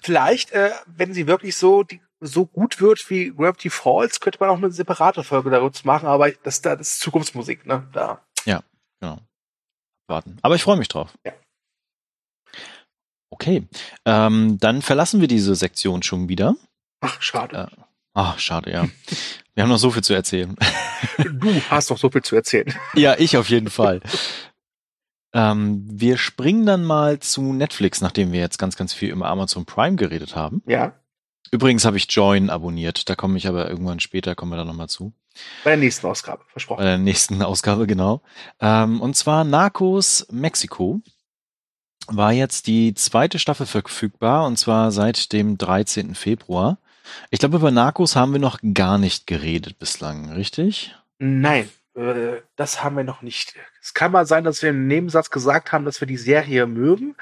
[0.00, 4.50] Vielleicht, äh, wenn sie wirklich so die, so gut wird wie Gravity Falls, könnte man
[4.50, 7.88] auch eine separate Folge darüber machen, aber das, das ist Zukunftsmusik, ne?
[7.92, 8.20] Da.
[8.44, 8.62] Ja,
[9.00, 9.18] genau.
[10.06, 10.38] Warten.
[10.42, 11.16] Aber ich freue mich drauf.
[11.24, 11.32] Ja.
[13.30, 13.66] Okay,
[14.04, 16.54] ähm, dann verlassen wir diese Sektion schon wieder.
[17.00, 17.70] Ach, schade.
[17.72, 17.82] Äh,
[18.14, 18.88] Ach, schade, ja.
[19.54, 20.56] Wir haben noch so viel zu erzählen.
[21.18, 22.74] Du hast doch so viel zu erzählen.
[22.94, 24.00] Ja, ich auf jeden Fall.
[25.32, 29.64] ähm, wir springen dann mal zu Netflix, nachdem wir jetzt ganz, ganz viel über Amazon
[29.66, 30.62] Prime geredet haben.
[30.66, 30.94] Ja.
[31.50, 33.08] Übrigens habe ich Join abonniert.
[33.08, 35.12] Da komme ich aber irgendwann später, kommen wir da nochmal zu.
[35.62, 36.78] Bei der nächsten Ausgabe, versprochen.
[36.78, 38.22] Bei der nächsten Ausgabe, genau.
[38.60, 41.00] Ähm, und zwar Narcos Mexiko
[42.06, 46.14] war jetzt die zweite Staffel verfügbar und zwar seit dem 13.
[46.14, 46.78] Februar.
[47.30, 50.94] Ich glaube, über Narcos haben wir noch gar nicht geredet bislang, richtig?
[51.18, 53.54] Nein, äh, das haben wir noch nicht.
[53.80, 57.16] Es kann mal sein, dass wir im Nebensatz gesagt haben, dass wir die Serie mögen,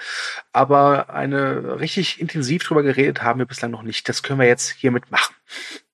[0.52, 4.08] aber eine richtig intensiv drüber geredet haben wir bislang noch nicht.
[4.08, 5.34] Das können wir jetzt hiermit machen.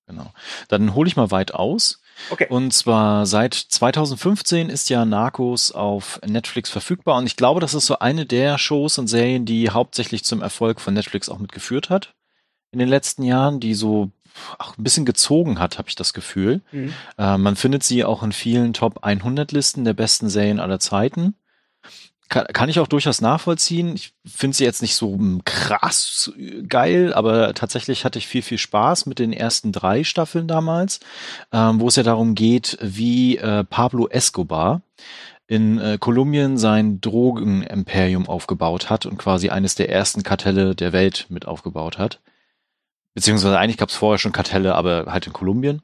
[0.07, 0.33] Genau.
[0.69, 2.01] Dann hole ich mal weit aus.
[2.31, 2.47] Okay.
[2.49, 7.85] Und zwar seit 2015 ist ja Narcos auf Netflix verfügbar und ich glaube, das ist
[7.85, 12.13] so eine der Shows und Serien, die hauptsächlich zum Erfolg von Netflix auch mitgeführt hat
[12.71, 14.11] in den letzten Jahren, die so
[14.57, 16.61] auch ein bisschen gezogen hat, habe ich das Gefühl.
[16.71, 16.93] Mhm.
[17.17, 21.35] Äh, man findet sie auch in vielen Top 100 Listen der besten Serien aller Zeiten.
[22.29, 23.95] Kann, kann ich auch durchaus nachvollziehen.
[23.95, 26.31] Ich finde sie jetzt nicht so krass
[26.67, 30.99] geil, aber tatsächlich hatte ich viel, viel Spaß mit den ersten drei Staffeln damals,
[31.51, 34.81] ähm, wo es ja darum geht, wie äh, Pablo Escobar
[35.47, 41.25] in äh, Kolumbien sein Drogenimperium aufgebaut hat und quasi eines der ersten Kartelle der Welt
[41.29, 42.19] mit aufgebaut hat.
[43.13, 45.81] Beziehungsweise eigentlich gab es vorher schon Kartelle, aber halt in Kolumbien.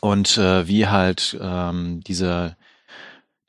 [0.00, 2.56] Und äh, wie halt ähm, diese,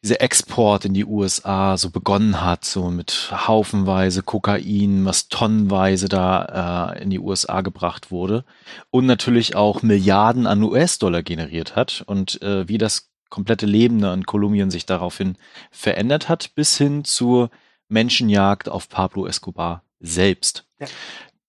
[0.03, 6.93] dieser Export in die USA so begonnen hat, so mit haufenweise Kokain, was tonnenweise da
[6.93, 8.45] äh, in die USA gebracht wurde
[8.89, 14.25] und natürlich auch Milliarden an US-Dollar generiert hat und äh, wie das komplette Leben in
[14.25, 15.37] Kolumbien sich daraufhin
[15.69, 17.49] verändert hat, bis hin zur
[17.89, 20.65] Menschenjagd auf Pablo Escobar selbst.
[20.79, 20.87] Ja.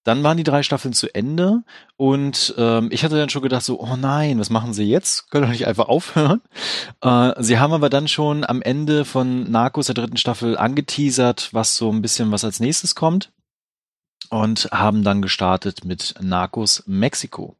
[0.08, 1.62] Dann waren die drei Staffeln zu Ende
[1.98, 5.30] und ähm, ich hatte dann schon gedacht so, oh nein, was machen sie jetzt?
[5.30, 6.40] Können doch nicht einfach aufhören.
[7.00, 11.76] Äh, sie haben aber dann schon am Ende von Narcos der dritten Staffel angeteasert, was
[11.76, 13.30] so ein bisschen was als nächstes kommt
[14.30, 17.54] und haben dann gestartet mit Narcos Mexiko.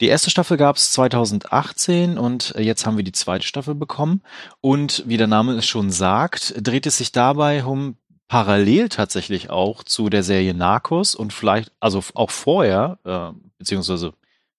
[0.00, 4.22] Die erste Staffel gab es 2018 und jetzt haben wir die zweite Staffel bekommen.
[4.60, 7.96] Und wie der Name es schon sagt, dreht es sich dabei um
[8.28, 14.14] parallel tatsächlich auch zu der Serie Narcos und vielleicht, also auch vorher, äh, beziehungsweise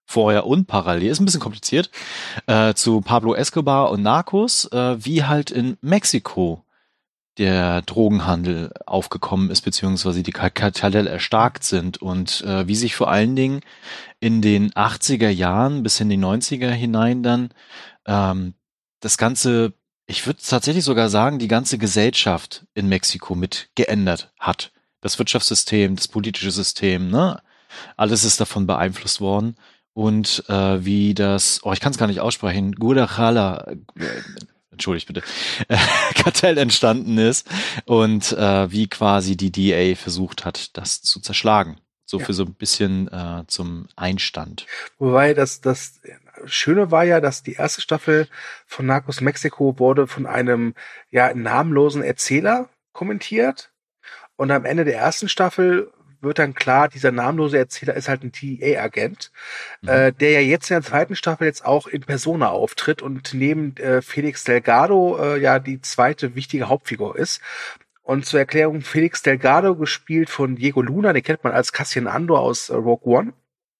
[0.06, 1.90] vorher und parallel, ist ein bisschen kompliziert,
[2.48, 6.64] äh, zu Pablo Escobar und Narcos, äh, wie halt in Mexiko
[7.38, 13.36] der Drogenhandel aufgekommen ist, beziehungsweise die Kartelle erstarkt sind und äh, wie sich vor allen
[13.36, 13.62] Dingen
[14.20, 17.50] in den 80er Jahren bis in die 90er hinein dann
[18.06, 18.54] ähm,
[19.02, 19.74] das Ganze
[20.08, 24.72] ich würde tatsächlich sogar sagen, die ganze Gesellschaft in Mexiko mit geändert hat.
[25.02, 27.42] Das Wirtschaftssystem, das politische System, ne?
[27.98, 29.58] Alles ist davon beeinflusst worden.
[29.94, 33.78] Und äh, wie das, oh, ich kann es gar nicht aussprechen, Guadalajara, äh,
[34.72, 35.24] entschuldigt bitte,
[35.70, 35.78] äh,
[36.16, 37.48] Kartell entstanden ist
[37.86, 41.78] und äh, wie quasi die DA versucht hat, das zu zerschlagen.
[42.06, 42.26] So ja.
[42.26, 44.68] für so ein bisschen äh, zum Einstand.
[45.00, 46.02] Wobei das, das
[46.48, 48.28] Schöne war ja, dass die erste Staffel
[48.66, 50.74] von Narcos Mexico wurde von einem
[51.10, 53.72] ja namenlosen Erzähler kommentiert.
[54.38, 55.92] Und am Ende der ersten Staffel
[56.26, 59.32] wird dann klar, dieser namenlose Erzähler ist halt ein TEA-Agent,
[59.82, 59.90] mhm.
[59.90, 63.78] äh, der ja jetzt in der zweiten Staffel jetzt auch in Persona auftritt und neben
[63.78, 67.42] äh, Felix Delgado äh, ja die zweite wichtige Hauptfigur ist.
[68.04, 72.42] Und zur Erklärung, Felix Delgado, gespielt von Diego Luna, den kennt man als Cassian Andor
[72.42, 73.34] aus äh, Rogue One,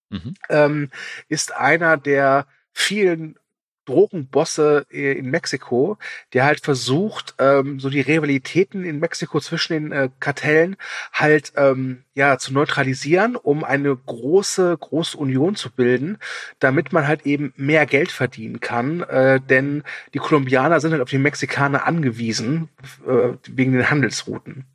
[0.10, 0.34] mhm.
[0.50, 0.92] ähm,
[1.28, 3.38] ist einer der vielen
[3.86, 5.98] Drogenbosse äh, in Mexiko,
[6.34, 10.76] der halt versucht, ähm, so die Rivalitäten in Mexiko zwischen den äh, Kartellen
[11.14, 16.18] halt ähm, ja zu neutralisieren, um eine große große Union zu bilden,
[16.60, 21.10] damit man halt eben mehr Geld verdienen kann, äh, denn die Kolumbianer sind halt auf
[21.10, 22.70] die Mexikaner angewiesen
[23.08, 24.66] äh, wegen den Handelsrouten.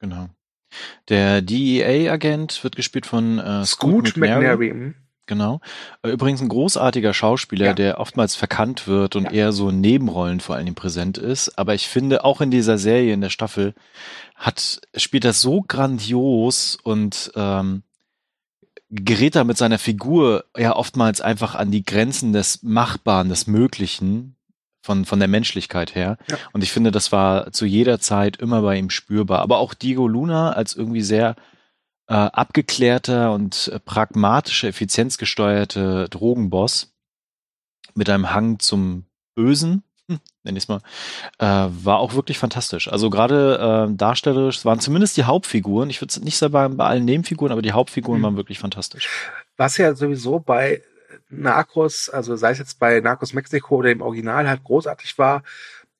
[0.00, 0.30] Genau.
[1.08, 4.42] Der DEA-Agent wird gespielt von äh, Scoot, Scoot McNary.
[4.42, 4.74] McNary.
[4.74, 4.94] Mhm.
[5.28, 5.60] Genau.
[6.02, 7.72] Äh, übrigens ein großartiger Schauspieler, ja.
[7.74, 9.30] der oftmals verkannt wird und ja.
[9.30, 11.56] eher so in Nebenrollen vor allem präsent ist.
[11.58, 13.74] Aber ich finde, auch in dieser Serie, in der Staffel,
[14.34, 17.82] hat, spielt er so grandios und ähm,
[18.90, 24.37] gerät da mit seiner Figur ja oftmals einfach an die Grenzen des Machbaren, des Möglichen
[24.88, 26.16] von, von der Menschlichkeit her.
[26.30, 26.38] Ja.
[26.54, 29.40] Und ich finde, das war zu jeder Zeit immer bei ihm spürbar.
[29.40, 31.36] Aber auch Diego Luna als irgendwie sehr
[32.06, 36.94] äh, abgeklärter und äh, pragmatische, effizienzgesteuerte Drogenboss
[37.94, 40.80] mit einem Hang zum Bösen, hm, nenn ich es mal,
[41.38, 42.90] äh, war auch wirklich fantastisch.
[42.90, 47.52] Also gerade äh, darstellerisch waren zumindest die Hauptfiguren, ich würde nicht sagen bei allen Nebenfiguren,
[47.52, 48.24] aber die Hauptfiguren mhm.
[48.24, 49.10] waren wirklich fantastisch.
[49.58, 50.80] Was ja sowieso bei
[51.28, 55.42] Narcos, also sei es jetzt bei Narcos Mexiko oder im Original halt großartig war,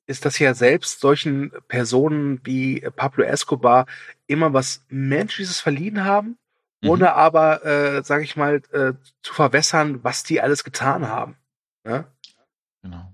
[0.07, 3.85] ist, dass ja selbst solchen Personen wie Pablo Escobar
[4.25, 6.37] immer was Menschliches verliehen haben,
[6.81, 6.89] mhm.
[6.89, 11.37] ohne aber, äh, sage ich mal, äh, zu verwässern, was die alles getan haben.
[11.85, 12.05] Ja?
[12.81, 13.13] Genau.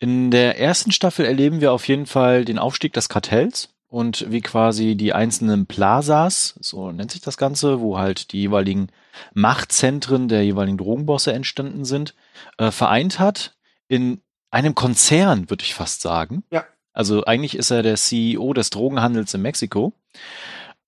[0.00, 4.40] In der ersten Staffel erleben wir auf jeden Fall den Aufstieg des Kartells und wie
[4.40, 8.88] quasi die einzelnen Plazas, so nennt sich das Ganze, wo halt die jeweiligen
[9.34, 12.14] Machtzentren der jeweiligen Drogenbosse entstanden sind,
[12.56, 13.54] äh, vereint hat
[13.88, 16.42] in einem Konzern, würde ich fast sagen.
[16.50, 16.64] Ja.
[16.94, 19.92] Also eigentlich ist er der CEO des Drogenhandels in Mexiko.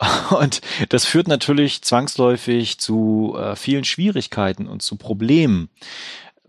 [0.30, 5.68] Und das führt natürlich zwangsläufig zu äh, vielen Schwierigkeiten und zu Problemen,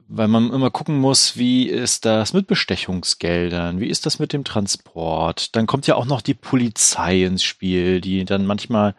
[0.08, 4.44] weil man immer gucken muss, wie ist das mit Bestechungsgeldern, wie ist das mit dem
[4.44, 5.56] Transport.
[5.56, 8.96] Dann kommt ja auch noch die Polizei ins Spiel, die dann manchmal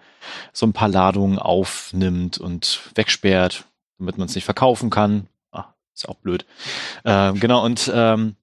[0.53, 3.65] so ein paar Ladungen aufnimmt und wegsperrt,
[3.99, 5.29] damit man es nicht verkaufen kann.
[5.97, 6.45] Ist auch blöd.
[7.07, 8.37] Ähm, genau, und ähm,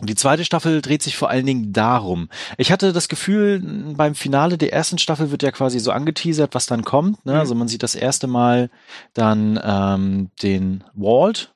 [0.00, 2.28] die zweite Staffel dreht sich vor allen Dingen darum.
[2.58, 3.60] Ich hatte das Gefühl,
[3.96, 7.26] beim Finale der ersten Staffel wird ja quasi so angeteasert, was dann kommt.
[7.26, 7.32] Ne?
[7.32, 7.38] Mhm.
[7.38, 8.70] Also man sieht das erste Mal
[9.14, 11.52] dann ähm, den Walt,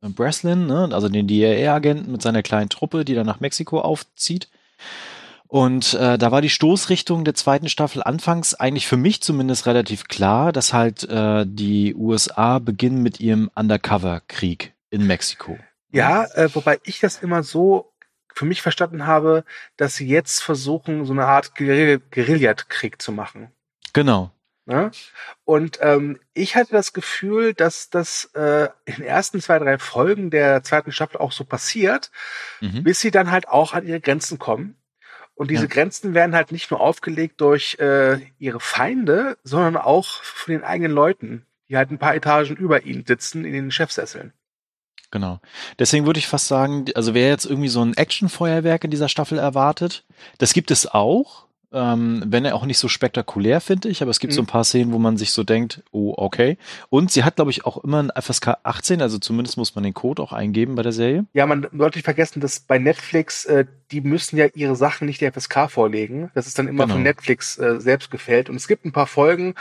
[0.00, 0.88] Breslin, ne?
[0.92, 4.48] also den DEA-Agenten mit seiner kleinen Truppe, die dann nach Mexiko aufzieht.
[5.48, 10.08] Und äh, da war die Stoßrichtung der zweiten Staffel anfangs eigentlich für mich zumindest relativ
[10.08, 15.58] klar, dass halt äh, die USA beginnen mit ihrem Undercover-Krieg in Mexiko.
[15.92, 17.92] Ja, äh, wobei ich das immer so
[18.34, 19.44] für mich verstanden habe,
[19.76, 23.50] dass sie jetzt versuchen, so eine Art Guerilla Guerillakrieg zu machen.
[23.94, 24.30] Genau.
[24.66, 24.90] Ne?
[25.44, 30.30] Und ähm, ich hatte das Gefühl, dass das äh, in den ersten zwei, drei Folgen
[30.30, 32.10] der zweiten Staffel auch so passiert,
[32.60, 32.82] mhm.
[32.82, 34.76] bis sie dann halt auch an ihre Grenzen kommen.
[35.36, 35.68] Und diese Ja.
[35.68, 40.92] Grenzen werden halt nicht nur aufgelegt durch äh, ihre Feinde, sondern auch von den eigenen
[40.92, 44.32] Leuten, die halt ein paar Etagen über ihnen sitzen in den Chefsesseln.
[45.12, 45.40] Genau.
[45.78, 49.38] Deswegen würde ich fast sagen, also wer jetzt irgendwie so ein Actionfeuerwerk in dieser Staffel
[49.38, 50.04] erwartet,
[50.38, 51.45] das gibt es auch,
[51.76, 54.48] ähm, wenn er auch nicht so spektakulär, finde ich, aber es gibt so ein Mhm.
[54.48, 56.56] paar Szenen, wo man sich so denkt, oh, okay.
[56.88, 59.92] Und sie hat, glaube ich, auch immer ein FSK 18, also zumindest muss man den
[59.94, 61.26] Code auch eingeben bei der Serie.
[61.34, 65.20] Ja, man sollte nicht vergessen, dass bei Netflix, äh, die müssen ja ihre Sachen nicht
[65.20, 66.30] der FSK vorlegen.
[66.34, 66.94] Das ist dann immer Genau.
[66.94, 68.48] von Netflix äh, selbst gefällt.
[68.48, 69.54] Und es gibt ein paar Folgen,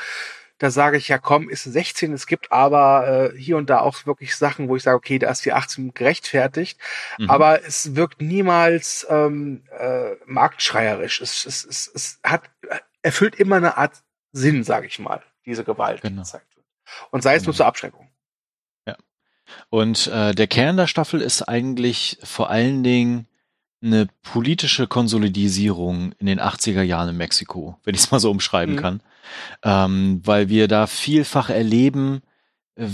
[0.57, 2.13] da sage ich ja, komm, ist 16.
[2.13, 5.29] Es gibt aber äh, hier und da auch wirklich Sachen, wo ich sage, okay, da
[5.29, 6.79] ist die 18 gerechtfertigt.
[7.17, 7.29] Mhm.
[7.29, 11.21] Aber es wirkt niemals ähm, äh, marktschreierisch.
[11.21, 12.43] Es, es, es, es hat
[13.01, 16.21] erfüllt immer eine Art Sinn, sage ich mal, diese Gewalt, die Genau.
[16.21, 16.65] gezeigt wird.
[17.11, 17.57] Und sei es nur Genau.
[17.57, 18.09] zur Abschreckung.
[19.69, 23.27] Und äh, der Kern der Staffel ist eigentlich vor allen Dingen
[23.85, 28.75] eine politische Konsolidierung in den 80er Jahren in Mexiko, wenn ich es mal so umschreiben
[28.75, 28.79] Mhm.
[28.79, 29.01] kann.
[29.63, 32.21] Ähm, weil wir da vielfach erleben,
[32.75, 32.87] äh,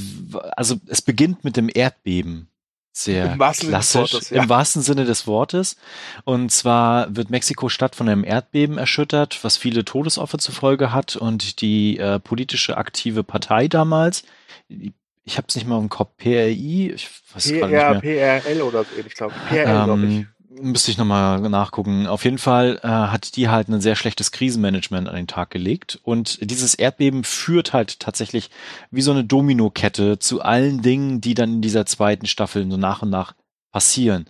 [0.55, 2.47] also es beginnt mit dem Erdbeben.
[2.93, 4.43] Sehr Im wahrsten Sinne des klassisch, Wortes, ja.
[4.43, 5.77] im wahrsten Sinne des Wortes.
[6.25, 11.15] Und zwar wird Mexiko-Stadt von einem Erdbeben erschüttert, was viele Todesopfer zur Folge hat.
[11.15, 14.23] Und die äh, politische aktive Partei damals,
[14.67, 17.53] ich habe es nicht mal im Kopf, PRI, ich weiß
[18.01, 19.49] PRL oder so ähnlich, glaube ich.
[19.49, 20.25] PRL, glaube ich.
[20.59, 22.07] Müsste ich nochmal nachgucken.
[22.07, 25.99] Auf jeden Fall äh, hat die halt ein sehr schlechtes Krisenmanagement an den Tag gelegt.
[26.03, 28.49] Und dieses Erdbeben führt halt tatsächlich
[28.91, 33.01] wie so eine Dominokette zu allen Dingen, die dann in dieser zweiten Staffel so nach
[33.01, 33.33] und nach
[33.71, 34.25] passieren.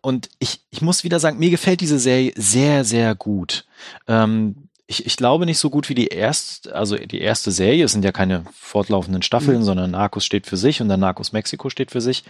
[0.00, 3.66] Und ich, ich muss wieder sagen, mir gefällt diese Serie sehr, sehr gut.
[4.08, 7.84] Ähm, ich, ich glaube nicht so gut wie die erste, also die erste Serie.
[7.84, 9.62] Es sind ja keine fortlaufenden Staffeln, Mhm.
[9.64, 12.22] sondern Narcos steht für sich und dann Narcos Mexiko steht für sich.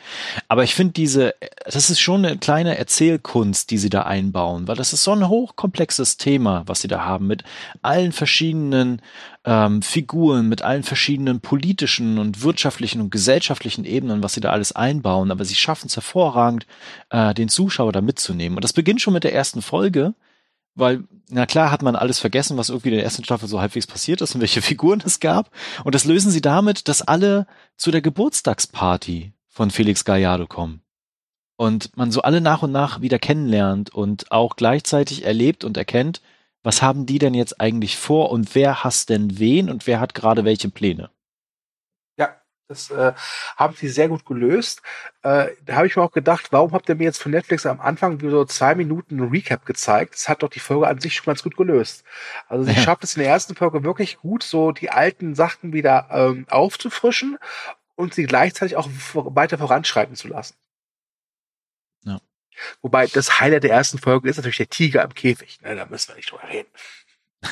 [0.49, 1.35] Aber ich finde diese,
[1.67, 5.29] das ist schon eine kleine Erzählkunst, die sie da einbauen, weil das ist so ein
[5.29, 7.45] hochkomplexes Thema, was sie da haben, mit
[7.83, 9.03] allen verschiedenen
[9.45, 14.73] ähm, Figuren, mit allen verschiedenen politischen und wirtschaftlichen und gesellschaftlichen Ebenen, was sie da alles
[14.73, 15.31] einbauen.
[15.31, 16.67] Aber sie schaffen es hervorragend,
[17.11, 18.57] äh, den Zuschauer da mitzunehmen.
[18.57, 20.15] Und das beginnt schon mit der ersten Folge,
[20.77, 23.87] weil, na klar, hat man alles vergessen, was irgendwie in der ersten Staffel so halbwegs
[23.87, 25.51] passiert ist und welche Figuren es gab.
[25.83, 30.83] Und das lösen sie damit, dass alle zu der Geburtstagsparty von Felix Gallardo kommen.
[31.57, 36.21] Und man so alle nach und nach wieder kennenlernt und auch gleichzeitig erlebt und erkennt,
[36.63, 40.15] was haben die denn jetzt eigentlich vor und wer hasst denn wen und wer hat
[40.15, 41.11] gerade welche Pläne.
[42.69, 43.13] Das äh,
[43.57, 44.83] haben sie sehr gut gelöst.
[45.23, 47.81] Äh, da habe ich mir auch gedacht, warum habt ihr mir jetzt von Netflix am
[47.81, 50.15] Anfang so zwei Minuten Recap gezeigt?
[50.15, 52.05] Das hat doch die Folge an sich schon ganz gut gelöst.
[52.49, 52.83] Also sie Ja.
[52.83, 57.39] schafft es in der ersten Folge wirklich gut, so die alten Sachen wieder ähm, aufzufrischen
[57.95, 60.57] und sie gleichzeitig auch weiter voranschreiten zu lassen.
[62.03, 62.21] Ja.
[62.83, 65.61] Wobei das Highlight der ersten Folge ist natürlich der Tiger im Käfig.
[65.63, 66.69] Ne, da müssen wir nicht drüber reden.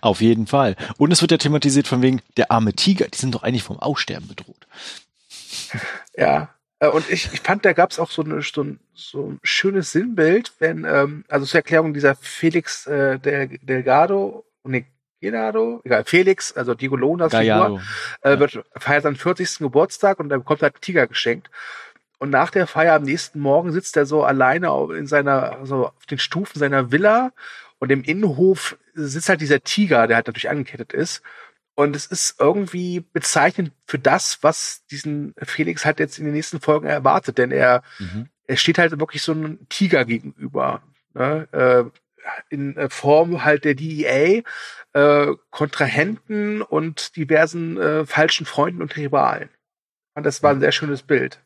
[0.00, 0.76] Auf jeden Fall.
[0.96, 3.78] Und es wird ja thematisiert von wegen, der arme Tiger, die sind doch eigentlich vom
[3.78, 4.66] Aussterben bedroht.
[6.16, 6.50] Ja.
[6.78, 9.40] Äh, Und ich, ich fand, da gab es auch so, eine, so, ein, so ein
[9.42, 14.86] schönes Sinnbild, wenn, ähm, also zur Erklärung dieser Felix äh, Del Delgado, nee,
[15.20, 17.80] Gelado, egal, Felix, also Diego Lonas Figur,
[18.20, 19.58] äh, wird feiert seinen 40.
[19.58, 21.50] Geburtstag und dann bekommt er einen Tiger geschenkt.
[22.18, 26.06] Und nach der Feier am nächsten Morgen sitzt er so alleine in seiner, so auf
[26.06, 27.32] den Stufen seiner Villa
[27.78, 31.22] und im Innenhof sitzt halt dieser Tiger, der halt natürlich angekettet ist.
[31.74, 36.60] Und es ist irgendwie bezeichnend für das, was diesen Felix halt jetzt in den nächsten
[36.60, 38.28] Folgen erwartet, denn er, Mhm.
[38.46, 40.82] er steht halt wirklich so einem Tiger gegenüber.
[41.12, 41.46] Ne?
[41.52, 41.84] Äh,
[42.48, 44.42] in Form halt der DEA,
[44.94, 49.48] äh, Kontrahenten und diversen äh, falschen Freunden und Rivalen.
[50.14, 51.40] Und das war ein sehr schönes Bild.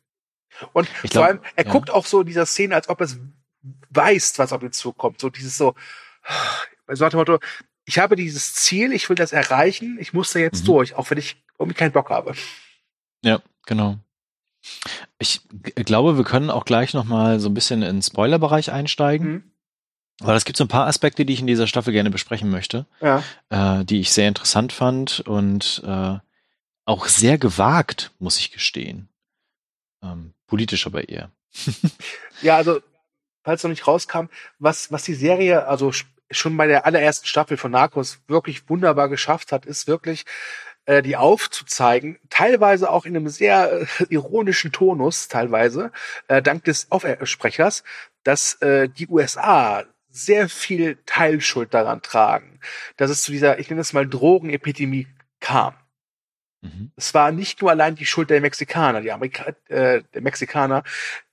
[0.72, 1.72] Und Ich vor glaub, allem, er ja.
[1.72, 3.18] guckt auch so in dieser Szene, als ob er es
[3.90, 5.20] weiß, was auf ihn zukommt.
[5.20, 5.74] So dieses so,
[6.88, 7.38] so nach dem Motto,
[7.84, 10.66] ich habe dieses Ziel, ich will das erreichen, ich muss da jetzt Mhm.
[10.66, 12.34] durch, auch wenn ich irgendwie keinen Bock habe.
[13.22, 13.98] Ja, genau.
[15.18, 18.70] Ich g- glaube, wir können auch gleich noch mal so ein bisschen in den Spoilerbereich
[18.70, 19.50] einsteigen, Mhm.
[20.20, 22.86] weil es gibt so ein paar Aspekte, die ich in dieser Staffel gerne besprechen möchte,
[23.00, 23.22] Ja.
[23.48, 26.18] äh, die ich sehr interessant fand und äh,
[26.84, 29.08] auch sehr gewagt, muss ich gestehen.
[30.02, 31.30] Ähm, politisch aber eher.
[32.42, 32.80] Ja, also,
[33.42, 34.26] falls noch nicht rauskam,
[34.58, 39.08] was, was die Serie, also sch- schon bei der allerersten Staffel von Narcos wirklich wunderbar
[39.08, 40.24] geschafft hat, ist wirklich,
[40.86, 45.92] äh, die aufzuzeigen, teilweise auch in einem sehr äh, ironischen Tonus, teilweise,
[46.28, 47.84] äh, dank des Aufsprechers,
[48.22, 52.58] dass äh, die USA sehr viel Teilschuld daran tragen,
[52.96, 55.06] dass es zu dieser, ich nenne es mal Drogenepidemie
[55.38, 55.74] kam.
[56.62, 56.90] Mhm.
[56.96, 60.82] Es war nicht nur allein die Schuld der Mexikaner, die Amerika äh, der Mexikaner.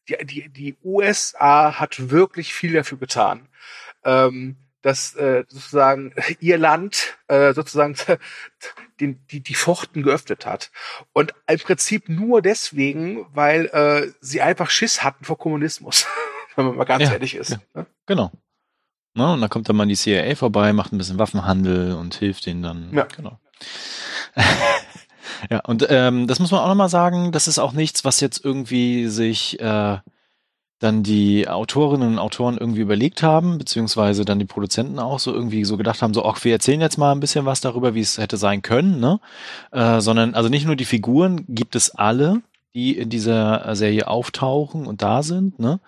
[0.10, 3.48] Die, die, die USA hat wirklich viel dafür getan.
[4.04, 7.96] ähm, dass äh, sozusagen ihr Land äh, sozusagen
[9.00, 10.72] die, die, die Pforten geöffnet hat.
[11.14, 16.06] Und im Prinzip nur deswegen, weil äh, sie einfach Schiss hatten vor Kommunismus,
[16.56, 17.52] wenn man mal ganz ja, ehrlich ist.
[17.52, 17.86] Ja, ne?
[18.06, 18.32] Genau.
[19.14, 22.46] Na, und dann kommt dann mal die CIA vorbei, macht ein bisschen Waffenhandel und hilft
[22.46, 22.94] denen dann.
[22.94, 23.08] Ja.
[23.16, 23.40] Genau.
[25.50, 28.44] Ja, und ähm, das muss man auch nochmal sagen, das ist auch nichts, was jetzt
[28.44, 29.98] irgendwie sich äh,
[30.80, 35.66] dann die Autorinnen und Autoren irgendwie überlegt haben, beziehungsweise dann die Produzenten auch so irgendwie
[35.66, 38.18] so gedacht haben, so, ach, wir erzählen jetzt mal ein bisschen was darüber, wie es
[38.18, 39.20] hätte sein können, ne?
[39.72, 42.42] Äh, sondern, also nicht nur die Figuren gibt es alle,
[42.76, 45.80] die in dieser Serie auftauchen und da sind, ne?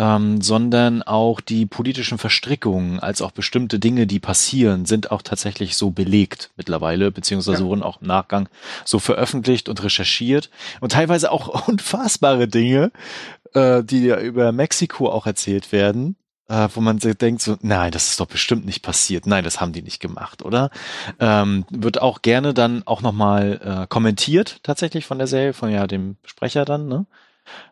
[0.00, 5.76] Ähm, sondern auch die politischen Verstrickungen, als auch bestimmte Dinge, die passieren, sind auch tatsächlich
[5.76, 7.68] so belegt mittlerweile, beziehungsweise ja.
[7.68, 8.48] wurden auch im Nachgang
[8.86, 10.48] so veröffentlicht und recherchiert
[10.80, 12.92] und teilweise auch unfassbare Dinge,
[13.52, 16.16] äh, die ja über Mexiko auch erzählt werden,
[16.48, 19.26] äh, wo man sich denkt so, nein, das ist doch bestimmt nicht passiert.
[19.26, 20.70] Nein, das haben die nicht gemacht, oder?
[21.18, 25.86] Ähm, wird auch gerne dann auch nochmal äh, kommentiert, tatsächlich von der Serie, von ja
[25.86, 27.04] dem Sprecher dann, ne?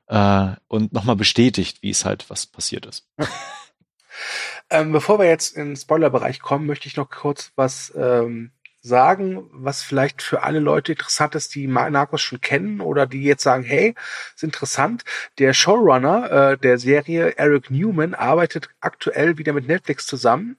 [0.06, 3.06] Äh, und nochmal bestätigt, wie es halt was passiert ist.
[4.70, 9.48] ähm, bevor wir jetzt in den Spoilerbereich kommen, möchte ich noch kurz was ähm, sagen,
[9.52, 13.64] was vielleicht für alle Leute interessant ist, die Narcos schon kennen oder die jetzt sagen,
[13.64, 13.94] hey,
[14.34, 15.04] ist interessant.
[15.38, 20.58] Der Showrunner äh, der Serie, Eric Newman, arbeitet aktuell wieder mit Netflix zusammen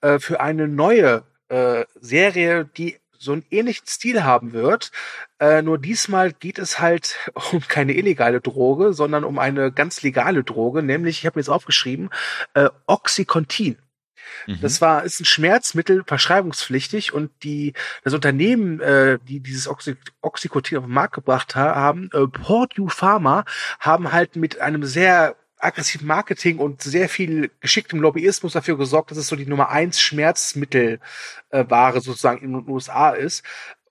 [0.00, 4.90] äh, für eine neue äh, Serie, die so einen ähnlichen Stil haben wird.
[5.38, 7.16] Äh, nur diesmal geht es halt
[7.52, 11.50] um keine illegale Droge, sondern um eine ganz legale Droge, nämlich, ich habe mir jetzt
[11.50, 12.10] aufgeschrieben,
[12.54, 13.76] äh, Oxycontin.
[14.46, 14.60] Mhm.
[14.60, 17.74] Das war ist ein Schmerzmittel, verschreibungspflichtig und die
[18.04, 22.90] das Unternehmen, äh, die dieses Oxy Oxycontin auf den Markt gebracht ha haben, äh, Purdue
[22.90, 23.44] Pharma,
[23.80, 25.36] haben halt mit einem sehr
[25.66, 30.00] aggressiven Marketing und sehr viel geschicktem Lobbyismus dafür gesorgt, dass es so die Nummer eins
[30.00, 31.00] Schmerzmittelware
[31.50, 33.44] äh, sozusagen in den USA ist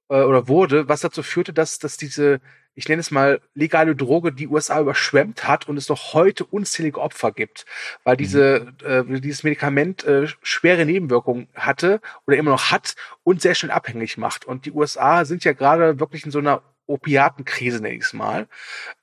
[0.10, 2.42] äh, oder wurde, was dazu führte, dass, dass diese
[2.76, 7.00] ich nenne es mal, legale Droge die USA überschwemmt hat und es noch heute unzählige
[7.00, 7.66] Opfer gibt,
[8.04, 9.16] weil diese, mhm.
[9.16, 14.18] äh, dieses Medikament äh, schwere Nebenwirkungen hatte oder immer noch hat und sehr schnell abhängig
[14.18, 14.46] macht.
[14.46, 18.48] Und die USA sind ja gerade wirklich in so einer Opiatenkrise, nenne ich es mal.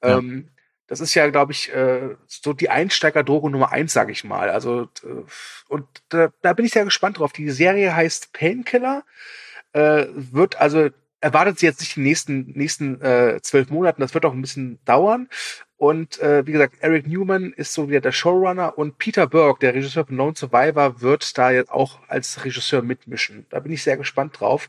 [0.03, 0.19] Ja.
[0.19, 0.49] Ähm,
[0.87, 4.51] das ist ja, glaube ich, äh, so die Einsteigerdroge Nummer eins, sage ich mal.
[4.51, 5.25] Also äh,
[5.69, 7.33] und da, da bin ich sehr gespannt drauf.
[7.33, 9.05] Die Serie heißt Painkiller,
[9.73, 14.03] äh, wird also erwartet sie jetzt nicht die nächsten nächsten äh, zwölf Monaten.
[14.03, 15.29] Das wird auch ein bisschen dauern.
[15.77, 19.75] Und äh, wie gesagt, Eric Newman ist so wieder der Showrunner und Peter Burke, der
[19.75, 23.47] Regisseur von Lone Survivor, wird da jetzt auch als Regisseur mitmischen.
[23.51, 24.69] Da bin ich sehr gespannt drauf,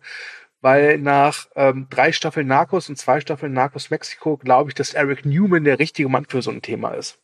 [0.64, 5.26] weil nach ähm, drei Staffeln Narcos und zwei Staffeln Narcos Mexiko glaube ich, dass Eric
[5.26, 7.20] Newman der richtige Mann für so ein Thema ist.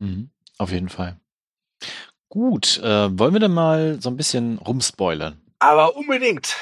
[0.00, 1.16] Mhm, auf jeden Fall.
[2.28, 5.40] Gut, äh, wollen wir dann mal so ein bisschen rumspoilern?
[5.60, 6.56] Aber unbedingt.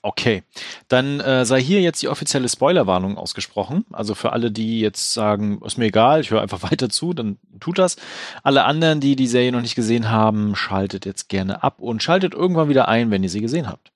[0.00, 0.44] Okay,
[0.86, 3.84] dann äh, sei hier jetzt die offizielle Spoilerwarnung ausgesprochen.
[3.90, 7.38] Also für alle, die jetzt sagen, ist mir egal, ich höre einfach weiter zu, dann
[7.58, 7.96] tut das.
[8.44, 12.32] Alle anderen, die die Serie noch nicht gesehen haben, schaltet jetzt gerne ab und schaltet
[12.32, 13.90] irgendwann wieder ein, wenn ihr sie gesehen habt.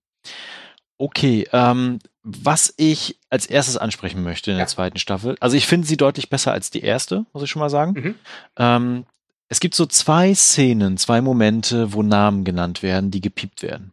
[1.03, 5.85] Okay, ähm, was ich als erstes ansprechen möchte in der zweiten Staffel, also ich finde
[5.85, 7.93] sie deutlich besser als die erste, muss ich schon mal sagen.
[7.95, 8.15] Mhm.
[8.57, 9.07] Ähm,
[9.49, 13.91] es gibt so zwei Szenen, zwei Momente, wo Namen genannt werden, die gepiept werden.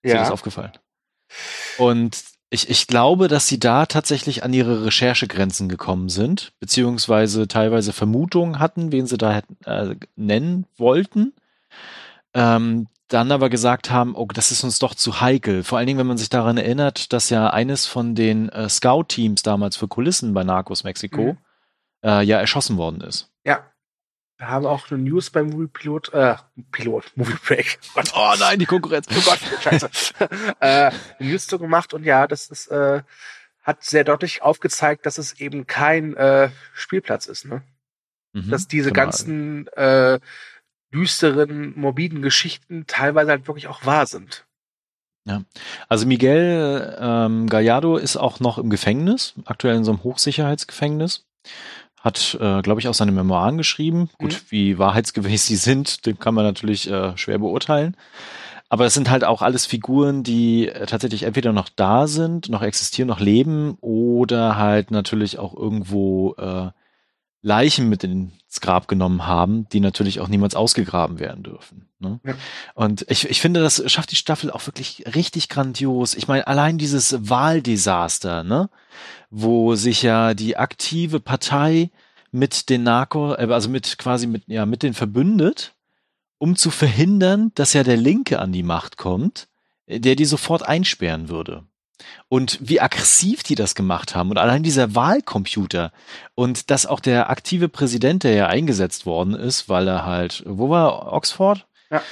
[0.00, 0.16] Ist ja.
[0.16, 0.72] dir das aufgefallen?
[1.76, 7.92] Und ich, ich glaube, dass sie da tatsächlich an ihre Recherchegrenzen gekommen sind, beziehungsweise teilweise
[7.92, 11.34] Vermutungen hatten, wen sie da hätten, äh, nennen wollten.
[12.32, 15.64] Ähm, dann aber gesagt haben, oh, das ist uns doch zu heikel.
[15.64, 19.42] Vor allen Dingen, wenn man sich daran erinnert, dass ja eines von den äh, Scout-Teams
[19.42, 21.38] damals für Kulissen bei Narcos Mexiko mhm.
[22.02, 23.28] äh, ja erschossen worden ist.
[23.44, 23.66] Ja.
[24.38, 26.36] Wir haben auch eine News beim Movie Pilot, äh,
[26.72, 27.78] Pilot, Movie Break.
[27.94, 29.06] Oh, oh nein, die Konkurrenz.
[29.10, 29.90] Oh Gott, scheiße.
[30.60, 33.02] äh, News zu gemacht und ja, das ist, äh,
[33.62, 37.62] hat sehr deutlich aufgezeigt, dass es eben kein äh, Spielplatz ist, ne?
[38.32, 39.04] Mhm, dass diese genau.
[39.04, 40.20] ganzen äh,
[40.92, 44.46] düsteren, morbiden Geschichten teilweise halt wirklich auch wahr sind.
[45.26, 45.42] Ja,
[45.88, 51.26] also Miguel ähm, Gallardo ist auch noch im Gefängnis, aktuell in so einem Hochsicherheitsgefängnis
[52.00, 54.08] hat, äh, glaube ich, auch seine Memoiren geschrieben.
[54.18, 54.46] Gut, mhm.
[54.48, 57.96] wie wahrheitsgemäß sie sind, den kann man natürlich äh, schwer beurteilen.
[58.68, 62.62] Aber es sind halt auch alles Figuren, die äh, tatsächlich entweder noch da sind, noch
[62.62, 66.68] existieren, noch leben oder halt natürlich auch irgendwo äh,
[67.42, 71.88] Leichen mit ins Grab genommen haben, die natürlich auch niemals ausgegraben werden dürfen.
[71.98, 72.20] Ne?
[72.24, 72.34] Ja.
[72.74, 76.14] Und ich, ich finde, das schafft die Staffel auch wirklich richtig grandios.
[76.14, 78.68] Ich meine, allein dieses Wahldesaster, ne?
[79.30, 81.90] wo sich ja die aktive Partei
[82.32, 85.74] mit den Narco, äh, also mit quasi mit, ja, mit den verbündet
[86.40, 89.48] um zu verhindern, dass ja der Linke an die Macht kommt,
[89.86, 91.64] der die sofort einsperren würde.
[92.28, 95.92] Und wie aggressiv die das gemacht haben und allein dieser Wahlcomputer
[96.34, 100.70] und dass auch der aktive Präsident, der ja eingesetzt worden ist, weil er halt, wo
[100.70, 101.66] war Oxford?
[101.90, 102.02] Ja.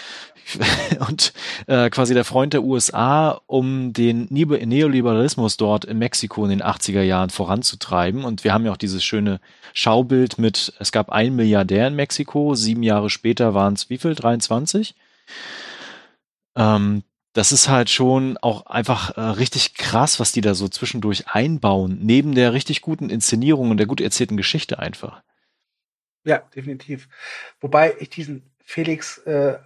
[1.09, 1.33] und
[1.67, 7.03] äh, quasi der Freund der USA, um den Neoliberalismus dort in Mexiko in den 80er
[7.03, 8.25] Jahren voranzutreiben.
[8.25, 9.41] Und wir haben ja auch dieses schöne
[9.75, 14.15] Schaubild mit, es gab ein Milliardär in Mexiko, sieben Jahre später waren es wie viel?
[14.15, 14.95] 23?
[16.57, 17.03] Ähm,
[17.33, 21.99] das ist halt schon auch einfach äh, richtig krass, was die da so zwischendurch einbauen,
[22.01, 25.23] neben der richtig guten Inszenierung und der gut erzählten Geschichte einfach.
[26.25, 27.09] Ja, definitiv.
[27.61, 29.59] Wobei ich diesen Felix äh,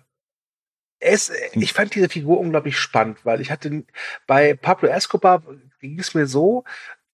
[1.00, 1.62] es, hm.
[1.62, 3.84] ich fand diese Figur unglaublich spannend, weil ich hatte
[4.26, 5.42] bei Pablo Escobar
[5.80, 6.64] ging es mir so,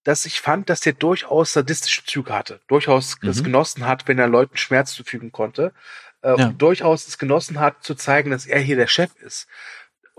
[0.03, 3.29] dass ich fand, dass der durchaus sadistische Züge hatte, durchaus mhm.
[3.29, 5.73] es genossen hat, wenn er Leuten Schmerz zufügen konnte,
[6.21, 6.47] äh, ja.
[6.47, 9.47] und durchaus es genossen hat, zu zeigen, dass er hier der Chef ist.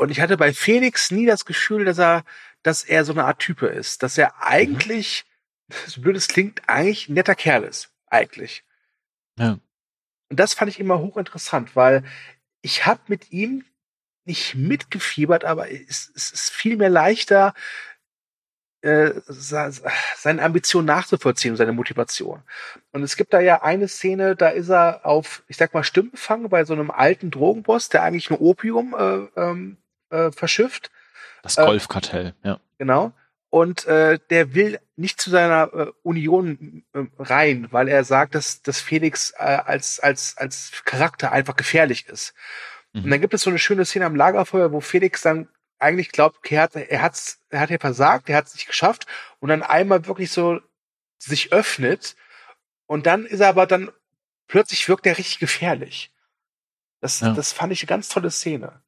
[0.01, 2.25] Und ich hatte bei Felix nie das Gefühl, dass er,
[2.63, 5.27] dass er so eine Art Type ist, dass er eigentlich,
[5.69, 5.75] mhm.
[5.89, 8.65] so blöd es klingt, eigentlich ein netter Kerl ist, eigentlich.
[9.39, 9.59] Ja.
[10.31, 12.03] Und das fand ich immer hochinteressant, weil
[12.63, 13.67] ich habe mit ihm
[14.25, 17.53] nicht mitgefiebert, aber es, es ist viel mehr leichter,
[18.81, 22.43] äh, seine Ambition nachzuvollziehen, seine Motivation.
[22.93, 26.49] Und es gibt da ja eine Szene, da ist er auf, ich sag mal, Stimmenfang
[26.49, 29.77] bei so einem alten Drogenboss, der eigentlich nur Opium äh, ähm,
[30.11, 30.91] äh, verschifft.
[31.43, 32.61] Das Golfkartell, äh, ja.
[32.79, 33.13] Genau.
[33.49, 38.63] Und äh, der will nicht zu seiner äh, Union äh, rein, weil er sagt, dass,
[38.63, 42.35] dass Felix äh, als, als, als Charakter einfach gefährlich ist.
[42.93, 43.05] Mhm.
[43.05, 45.49] Und dann gibt es so eine schöne Szene am Lagerfeuer, wo Felix dann
[45.81, 48.67] eigentlich glaubt, okay, er hat, er hat's, er hat ja versagt, er hat es nicht
[48.67, 49.07] geschafft
[49.41, 50.61] und dann einmal wirklich so
[51.19, 52.17] sich öffnet
[52.87, 53.91] und dann ist er aber dann
[54.47, 56.13] plötzlich wirkt er richtig gefährlich.
[57.01, 57.33] Das, ja.
[57.33, 58.83] das fand ich eine ganz tolle Szene.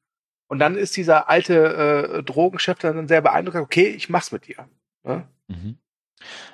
[0.53, 4.67] Und dann ist dieser alte äh, Drogenchef dann sehr beeindruckt, okay, ich mach's mit dir.
[5.03, 5.23] Ne?
[5.47, 5.79] Mhm.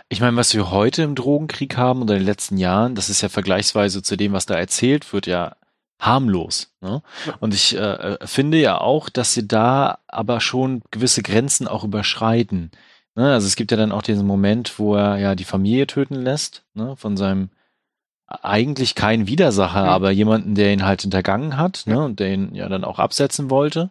[0.08, 3.20] Ich meine, was wir heute im Drogenkrieg haben oder in den letzten Jahren, das ist
[3.20, 5.58] ja vergleichsweise zu dem, was da erzählt wird, ja
[6.00, 6.72] harmlos.
[6.80, 7.02] Ne?
[7.41, 12.72] Und ich äh, finde ja auch, dass sie da aber schon gewisse Grenzen auch überschreiten.
[13.16, 13.34] Ne?
[13.34, 16.64] Also es gibt ja dann auch diesen Moment, wo er ja die Familie töten lässt,
[16.74, 16.95] ne?
[16.95, 17.50] von seinem
[18.30, 19.92] eigentlich kein Widersacher, ja.
[19.92, 22.04] aber jemanden, der ihn halt hintergangen hat, ne?
[22.04, 23.90] und der ihn ja dann auch absetzen wollte.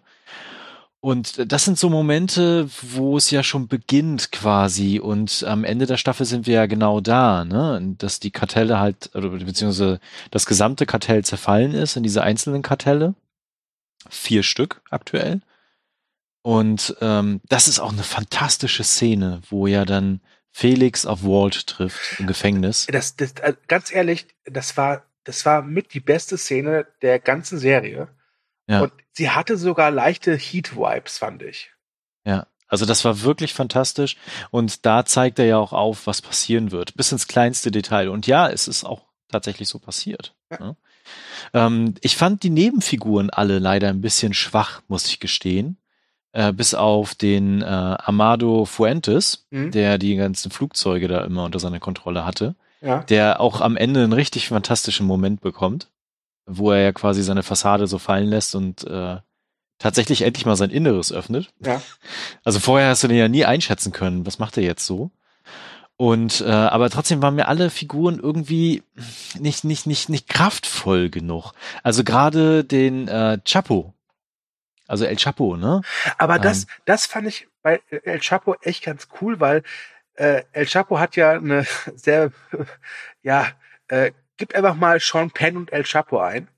[1.01, 4.99] Und das sind so Momente, wo es ja schon beginnt quasi.
[4.99, 7.95] Und am Ende der Staffel sind wir ja genau da, ne?
[7.99, 10.01] Dass die Kartelle halt, oder beziehungsweise
[10.32, 13.14] das gesamte Kartell zerfallen ist in diese einzelnen Kartelle.
[14.11, 15.41] Vier Stück aktuell.
[16.43, 20.20] Und ähm, das ist auch eine fantastische Szene, wo ja dann
[20.59, 22.88] Felix auf Walt trifft im Gefängnis.
[22.90, 27.59] Das, das, äh, ganz ehrlich, das war, das war mit die beste Szene der ganzen
[27.59, 28.09] Serie.
[28.66, 28.80] Ja.
[28.80, 31.70] Und sie hatte sogar leichte Heat-Vibes, fand ich.
[32.24, 34.16] Ja, also das war wirklich fantastisch.
[34.50, 38.09] Und da zeigt er ja auch auf, was passieren wird, bis ins kleinste Detail.
[38.09, 40.34] Und ja, es ist auch tatsächlich so passiert.
[40.50, 40.59] Ja.
[40.59, 40.76] Ne?
[41.54, 45.78] Ähm, ich fand die Nebenfiguren alle leider ein bisschen schwach, muss ich gestehen.
[46.33, 49.70] Äh, bis auf den äh, Amado Fuentes, mhm.
[49.70, 52.55] der die ganzen Flugzeuge da immer unter seiner Kontrolle hatte.
[52.81, 53.01] Ja.
[53.05, 55.89] Der auch am Ende einen richtig fantastischen Moment bekommt
[56.49, 59.18] wo er ja quasi seine Fassade so fallen lässt und äh,
[59.79, 61.51] tatsächlich endlich mal sein Inneres öffnet.
[61.64, 61.81] Ja.
[62.45, 65.11] Also vorher hast du den ja nie einschätzen können, was macht er jetzt so.
[65.99, 68.83] Und äh, aber trotzdem waren mir alle Figuren irgendwie
[69.39, 71.53] nicht nicht nicht nicht kraftvoll genug.
[71.83, 73.93] Also gerade den äh, Chapo,
[74.89, 75.82] also El Chapo, ne?
[76.16, 79.62] Aber das ähm, das fand ich bei El Chapo echt ganz cool, weil
[80.14, 81.64] äh, El Chapo hat ja eine
[81.95, 82.32] sehr
[83.22, 83.49] ja
[83.89, 86.49] äh, gib einfach mal Sean Penn und El Chapo ein.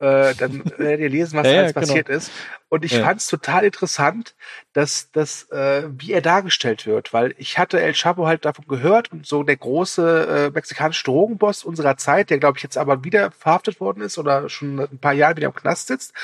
[0.00, 1.86] Äh, dann werdet ihr lesen, was ja, alles ja, genau.
[1.86, 2.32] passiert ist.
[2.70, 3.04] Und ich ja.
[3.04, 4.34] fand es total interessant,
[4.72, 9.12] dass dass äh, wie er dargestellt wird, weil ich hatte El Chapo halt davon gehört
[9.12, 13.30] und so der große äh, mexikanische Drogenboss unserer Zeit, der glaube ich jetzt aber wieder
[13.30, 16.14] verhaftet worden ist oder schon ein paar Jahre wieder im Knast sitzt.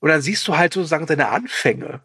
[0.00, 2.00] Und dann siehst du halt sozusagen seine Anfänge.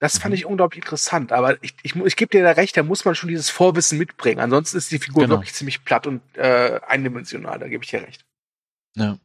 [0.00, 0.36] Das fand mhm.
[0.36, 3.28] ich unglaublich interessant, aber ich, ich, ich gebe dir da recht, da muss man schon
[3.28, 4.40] dieses Vorwissen mitbringen.
[4.40, 5.36] Ansonsten ist die Figur genau.
[5.36, 8.24] wirklich ziemlich platt und äh, eindimensional, da gebe ich dir recht.
[8.96, 9.18] Ja.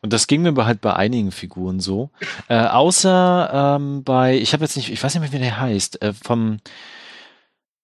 [0.00, 2.10] Und das ging mir halt bei einigen Figuren so.
[2.48, 6.00] Äh, außer ähm, bei, ich habe jetzt nicht, ich weiß nicht mehr, wie der heißt,
[6.00, 6.58] äh, vom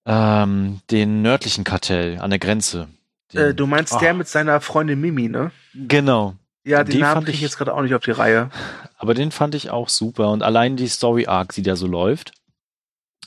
[0.07, 2.87] ähm, den nördlichen Kartell an der Grenze.
[3.33, 3.99] Den, äh, du meinst oh.
[3.99, 5.51] der mit seiner Freundin Mimi, ne?
[5.75, 6.35] Genau.
[6.65, 8.49] Ja, den, den Namen kriege ich jetzt gerade auch nicht auf die Reihe.
[8.97, 10.29] Aber den fand ich auch super.
[10.29, 12.33] Und allein die Story Arc, die da so läuft,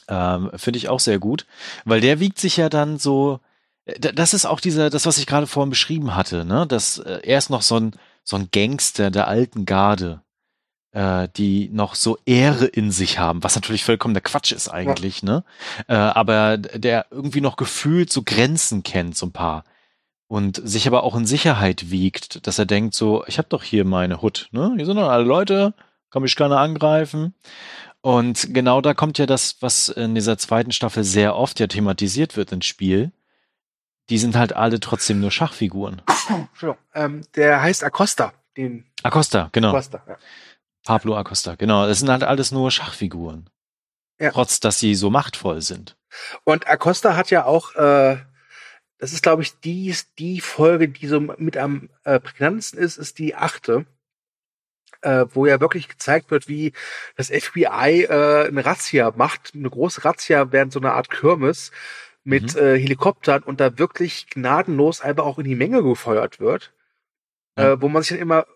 [0.08, 1.46] ähm, finde ich auch sehr gut.
[1.84, 3.40] Weil der wiegt sich ja dann so,
[3.84, 6.66] äh, das ist auch dieser, das, was ich gerade vorhin beschrieben hatte, ne?
[6.66, 7.92] Dass äh, er ist noch so ein,
[8.24, 10.22] so ein Gangster der alten Garde,
[10.90, 15.22] äh, die noch so Ehre in sich haben, was natürlich vollkommen der Quatsch ist eigentlich,
[15.22, 15.28] ja.
[15.28, 15.44] ne?
[15.86, 19.64] Äh, aber der irgendwie noch gefühlt so Grenzen kennt, so ein paar.
[20.28, 23.84] Und sich aber auch in Sicherheit wiegt, dass er denkt so, ich habe doch hier
[23.86, 24.74] meine Hut, ne?
[24.76, 25.72] Hier sind doch alle Leute,
[26.10, 27.34] kann mich keiner angreifen.
[28.00, 32.36] Und genau da kommt ja das, was in dieser zweiten Staffel sehr oft ja thematisiert
[32.36, 33.10] wird ins Spiel.
[34.10, 36.02] Die sind halt alle trotzdem nur Schachfiguren.
[36.94, 38.32] Ähm, der heißt Acosta.
[38.56, 39.70] Den Acosta, genau.
[39.70, 40.16] Acosta, ja.
[40.84, 41.86] Pablo Acosta, genau.
[41.86, 43.48] Das sind halt alles nur Schachfiguren.
[44.18, 44.32] Ja.
[44.32, 45.96] Trotz, dass sie so machtvoll sind.
[46.44, 48.16] Und Acosta hat ja auch, äh,
[48.98, 53.18] das ist, glaube ich, die, die Folge, die so mit am äh, prägnantesten ist, ist
[53.18, 53.86] die achte
[55.02, 56.72] äh, wo ja wirklich gezeigt wird, wie
[57.16, 61.70] das FBI äh, eine Razzia macht, eine große Razzia während so einer Art Kirmes
[62.24, 62.60] mit mhm.
[62.60, 66.72] äh, Helikoptern und da wirklich gnadenlos einfach auch in die Menge gefeuert wird,
[67.56, 67.72] ja.
[67.72, 68.46] äh, wo man sich dann immer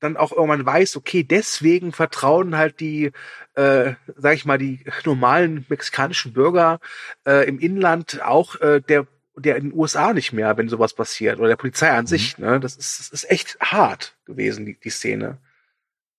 [0.00, 3.12] dann auch irgendwann weiß, okay, deswegen vertrauen halt die,
[3.54, 6.80] äh, sag ich mal, die normalen mexikanischen Bürger
[7.26, 9.06] äh, im Inland auch äh, der
[9.40, 12.08] der in den USA nicht mehr, wenn sowas passiert oder der Polizei an mhm.
[12.08, 12.38] sich.
[12.38, 15.38] Ne, das ist das ist echt hart gewesen die, die Szene.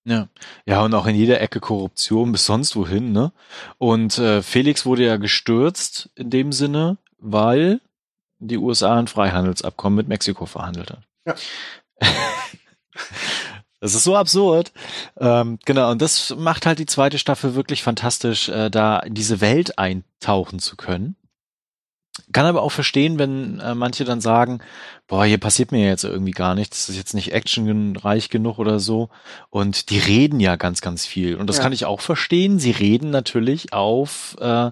[0.04, 0.28] Ja.
[0.66, 3.32] Ja, und auch in jeder Ecke Korruption bis sonst wohin, ne?
[3.78, 7.82] Und äh, Felix wurde ja gestürzt in dem Sinne, weil
[8.40, 11.04] die USA ein Freihandelsabkommen mit Mexiko verhandelt hat.
[11.26, 11.36] Ja.
[13.84, 14.72] Das ist so absurd.
[15.18, 19.42] Ähm, genau, und das macht halt die zweite Staffel wirklich fantastisch, äh, da in diese
[19.42, 21.16] Welt eintauchen zu können.
[22.32, 24.60] Kann aber auch verstehen, wenn äh, manche dann sagen,
[25.08, 28.80] boah, hier passiert mir jetzt irgendwie gar nichts, das ist jetzt nicht actionreich genug oder
[28.80, 29.10] so.
[29.50, 31.36] Und die reden ja ganz, ganz viel.
[31.36, 31.64] Und das ja.
[31.64, 32.60] kann ich auch verstehen.
[32.60, 34.72] Sie reden natürlich auf äh,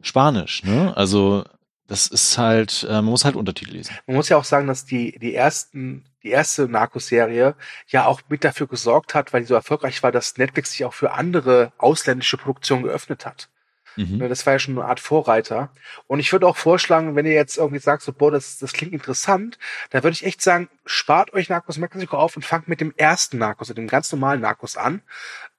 [0.00, 0.62] Spanisch.
[0.64, 0.96] Ne?
[0.96, 1.44] Also
[1.86, 3.96] das ist halt, äh, man muss halt Untertitel lesen.
[4.06, 7.54] Man muss ja auch sagen, dass die, die ersten, die erste Narcos-Serie
[7.88, 10.94] ja auch mit dafür gesorgt hat, weil die so erfolgreich war, dass Netflix sich auch
[10.94, 13.48] für andere ausländische Produktionen geöffnet hat.
[13.96, 14.18] Mhm.
[14.18, 15.70] Ne, das war ja schon eine Art Vorreiter.
[16.06, 18.92] Und ich würde auch vorschlagen, wenn ihr jetzt irgendwie sagt, so, boah, das, das klingt
[18.92, 19.58] interessant,
[19.90, 23.38] da würde ich echt sagen, spart euch Narcos Mexiko auf und fangt mit dem ersten
[23.38, 25.02] Narcos, also dem ganz normalen Narcos an.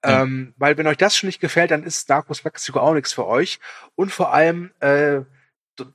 [0.04, 0.24] Ja.
[0.24, 3.28] Ähm, weil wenn euch das schon nicht gefällt, dann ist Narcos Mexiko auch nichts für
[3.28, 3.60] euch.
[3.96, 5.22] Und vor allem, äh,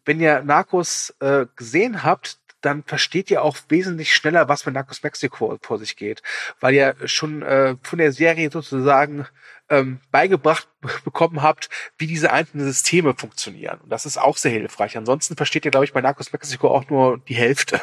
[0.05, 5.03] wenn ihr Narcos äh, gesehen habt, dann versteht ihr auch wesentlich schneller, was mit Narcos
[5.03, 6.23] Mexico vor sich geht,
[6.61, 9.27] weil ihr schon äh, von der Serie sozusagen
[9.71, 10.69] ähm, beigebracht
[11.05, 13.81] bekommen habt, wie diese einzelnen Systeme funktionieren.
[13.81, 14.97] Und das ist auch sehr hilfreich.
[14.97, 17.81] Ansonsten versteht ihr, glaube ich, bei Narcos Mexico auch nur die Hälfte.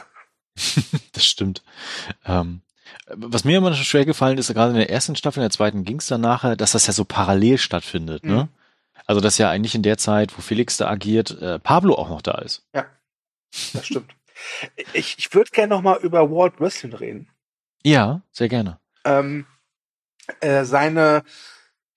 [1.14, 1.64] das stimmt.
[2.26, 2.62] Ähm,
[3.08, 5.98] was mir immer schwer gefallen ist, gerade in der ersten Staffel, in der zweiten ging
[5.98, 8.24] es dann nachher, dass das ja so parallel stattfindet.
[8.24, 8.32] Ne?
[8.32, 8.38] Mhm.
[8.38, 8.50] Ne?
[9.06, 12.22] Also dass ja eigentlich in der Zeit, wo Felix da agiert, äh, Pablo auch noch
[12.22, 12.66] da ist.
[12.74, 12.86] Ja,
[13.74, 14.16] das stimmt.
[14.94, 17.30] ich ich würde gerne noch mal über Walt Wrestling reden.
[17.84, 18.80] Ja, sehr gerne.
[19.04, 19.46] Ähm,
[20.40, 21.24] äh, seine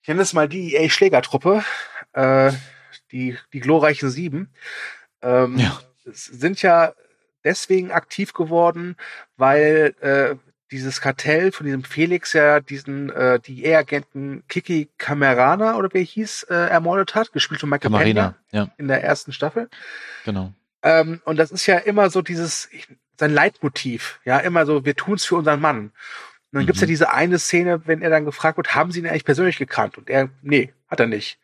[0.09, 1.63] nenne es mal die EA-Schlägertruppe,
[2.13, 2.51] äh,
[3.11, 4.49] die, die glorreichen Sieben,
[5.21, 5.79] ähm, ja.
[6.05, 6.93] sind ja
[7.43, 8.97] deswegen aktiv geworden,
[9.37, 10.35] weil äh,
[10.71, 16.03] dieses Kartell von diesem Felix ja diesen äh, die E-Agenten Kiki Camerana oder wie er
[16.03, 18.69] hieß äh, ermordet hat, gespielt von Michael Camarena, ja.
[18.77, 19.69] in der ersten Staffel.
[20.25, 20.53] Genau.
[20.83, 22.69] Ähm, und das ist ja immer so dieses
[23.17, 25.91] sein Leitmotiv, ja immer so wir tun's für unseren Mann.
[26.51, 26.67] Und dann mhm.
[26.67, 26.91] gibt's ja mhm.
[26.91, 29.97] diese eine Szene, wenn er dann gefragt wird, haben Sie ihn eigentlich persönlich gekannt?
[29.97, 31.39] Und er, nee, hat er nicht.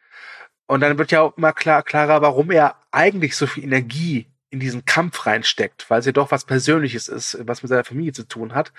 [0.67, 4.59] Und dann wird ja auch immer klar, klarer, warum er eigentlich so viel Energie in
[4.59, 8.27] diesen Kampf reinsteckt, weil es ja doch was Persönliches ist, was mit seiner Familie zu
[8.27, 8.71] tun hat.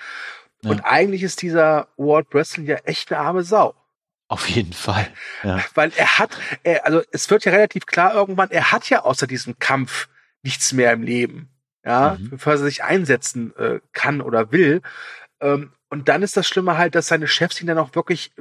[0.63, 0.71] Ja.
[0.71, 3.75] Und eigentlich ist dieser World Wrestling ja echt eine arme Sau.
[4.27, 5.07] Auf jeden Fall.
[5.43, 5.63] Ja.
[5.75, 9.27] Weil er hat, er, also es wird ja relativ klar irgendwann, er hat ja außer
[9.27, 10.09] diesem Kampf
[10.41, 11.49] nichts mehr im Leben,
[11.85, 12.31] ja, mhm.
[12.31, 14.81] bevor er sich einsetzen äh, kann oder will.
[15.39, 18.31] Ähm, und dann ist das Schlimme halt, dass seine Chefs ihn dann auch wirklich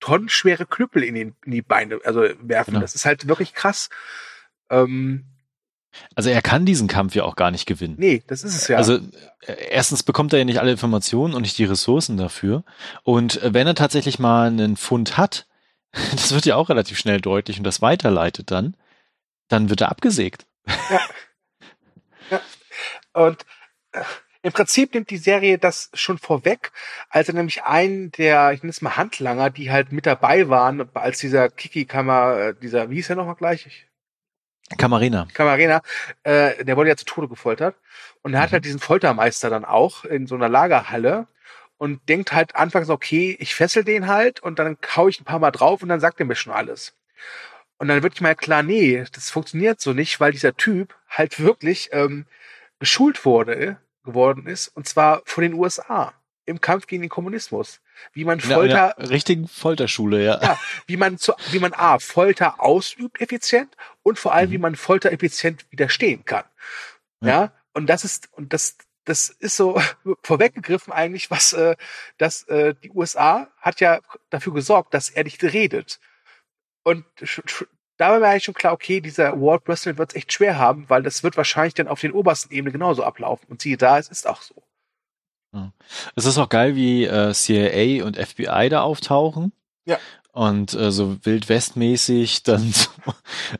[0.00, 2.72] tonnenschwere Knüppel in, den, in die Beine also werfen.
[2.72, 2.80] Genau.
[2.80, 3.90] Das ist halt wirklich krass.
[4.70, 5.26] Ähm,
[6.14, 7.96] also er kann diesen Kampf ja auch gar nicht gewinnen.
[7.98, 8.76] Nee, das ist es ja.
[8.76, 8.96] Also
[9.46, 12.64] äh, erstens bekommt er ja nicht alle Informationen und nicht die Ressourcen dafür.
[13.02, 15.46] Und äh, wenn er tatsächlich mal einen Fund hat,
[16.12, 18.76] das wird ja auch relativ schnell deutlich und das weiterleitet dann,
[19.48, 20.46] dann wird er abgesägt.
[20.66, 21.00] Ja.
[22.30, 22.40] ja.
[23.12, 23.44] Und
[23.92, 24.02] äh,
[24.42, 26.72] im Prinzip nimmt die Serie das schon vorweg,
[27.10, 30.88] als er nämlich einen der, ich nenne es mal Handlanger, die halt mit dabei waren,
[30.94, 33.86] als dieser Kiki-Kammer, äh, dieser, wie hieß er nochmal gleich?
[34.78, 35.26] Kamarina.
[35.34, 35.82] Kamarina,
[36.22, 37.76] äh, der wurde ja zu Tode gefoltert.
[38.22, 38.54] Und er hat mhm.
[38.54, 41.26] halt diesen Foltermeister dann auch in so einer Lagerhalle
[41.76, 45.38] und denkt halt anfangs, okay, ich fessel den halt und dann kau ich ein paar
[45.38, 46.94] Mal drauf und dann sagt er mir schon alles.
[47.78, 51.40] Und dann wird ich mal klar, nee, das funktioniert so nicht, weil dieser Typ halt
[51.40, 52.26] wirklich ähm,
[52.78, 53.78] geschult wurde
[54.10, 56.12] geworden ist, und zwar von den USA.
[56.46, 57.80] im Kampf gegen den Kommunismus.
[58.12, 58.96] Wie man Folter.
[58.98, 60.40] Einer richtigen Folterschule, ja.
[60.42, 64.54] Ja, wie man zu, wie man A, Folter ausübt effizient und vor allem, Mhm.
[64.54, 66.44] wie man Folter effizient widerstehen kann.
[67.22, 67.28] Ja.
[67.28, 69.80] Ja, und das ist, und das, das ist so
[70.24, 71.76] vorweggegriffen eigentlich, was, äh,
[72.18, 74.00] dass äh, die USA hat ja
[74.30, 76.00] dafür gesorgt, dass er nicht redet.
[76.82, 77.04] Und
[78.00, 80.86] da war mir eigentlich schon klar, okay, dieser Walt President wird es echt schwer haben,
[80.88, 83.46] weil das wird wahrscheinlich dann auf den obersten Ebene genauso ablaufen.
[83.50, 84.54] Und siehe da, es ist auch so.
[86.14, 89.52] Es ist auch geil, wie äh, CIA und FBI da auftauchen.
[89.84, 89.98] Ja.
[90.32, 92.88] Und äh, so wildwestmäßig dann so,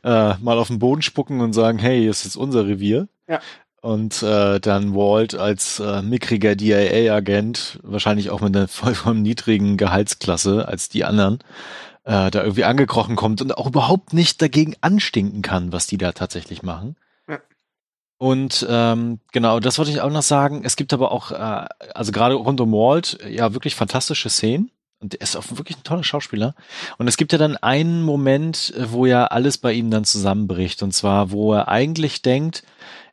[0.03, 3.07] äh, mal auf den Boden spucken und sagen, hey, das ist unser Revier.
[3.27, 3.41] Ja.
[3.81, 10.67] Und äh, dann Walt als äh, mickriger DIA-Agent, wahrscheinlich auch mit einer vollkommen niedrigen Gehaltsklasse
[10.67, 11.39] als die anderen,
[12.03, 16.11] äh, da irgendwie angekrochen kommt und auch überhaupt nicht dagegen anstinken kann, was die da
[16.11, 16.95] tatsächlich machen.
[17.27, 17.39] Ja.
[18.17, 20.61] Und ähm, genau, das wollte ich auch noch sagen.
[20.63, 24.71] Es gibt aber auch, äh, also gerade rund um Walt, äh, ja, wirklich fantastische Szenen.
[24.99, 26.53] Und er ist auch wirklich ein toller Schauspieler.
[26.99, 30.83] Und es gibt ja dann einen Moment, äh, wo ja alles bei ihm dann zusammenbricht.
[30.83, 32.63] Und zwar, wo er eigentlich denkt,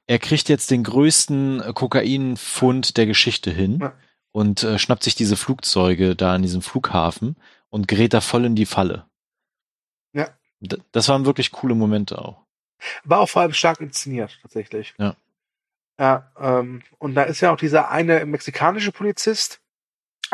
[0.07, 3.91] er kriegt jetzt den größten äh, Kokainfund der Geschichte hin
[4.33, 7.37] und äh, schnappt sich diese Flugzeuge da an diesem Flughafen
[7.71, 9.07] und gerät da voll in die Falle.
[10.13, 10.29] Ja.
[10.93, 12.45] Das waren wirklich coole Momente auch.
[13.05, 14.95] War auch vor allem stark inszeniert, tatsächlich.
[14.99, 15.17] Ja.
[15.99, 19.61] Ja, ähm, und da ist ja auch dieser eine mexikanische Polizist,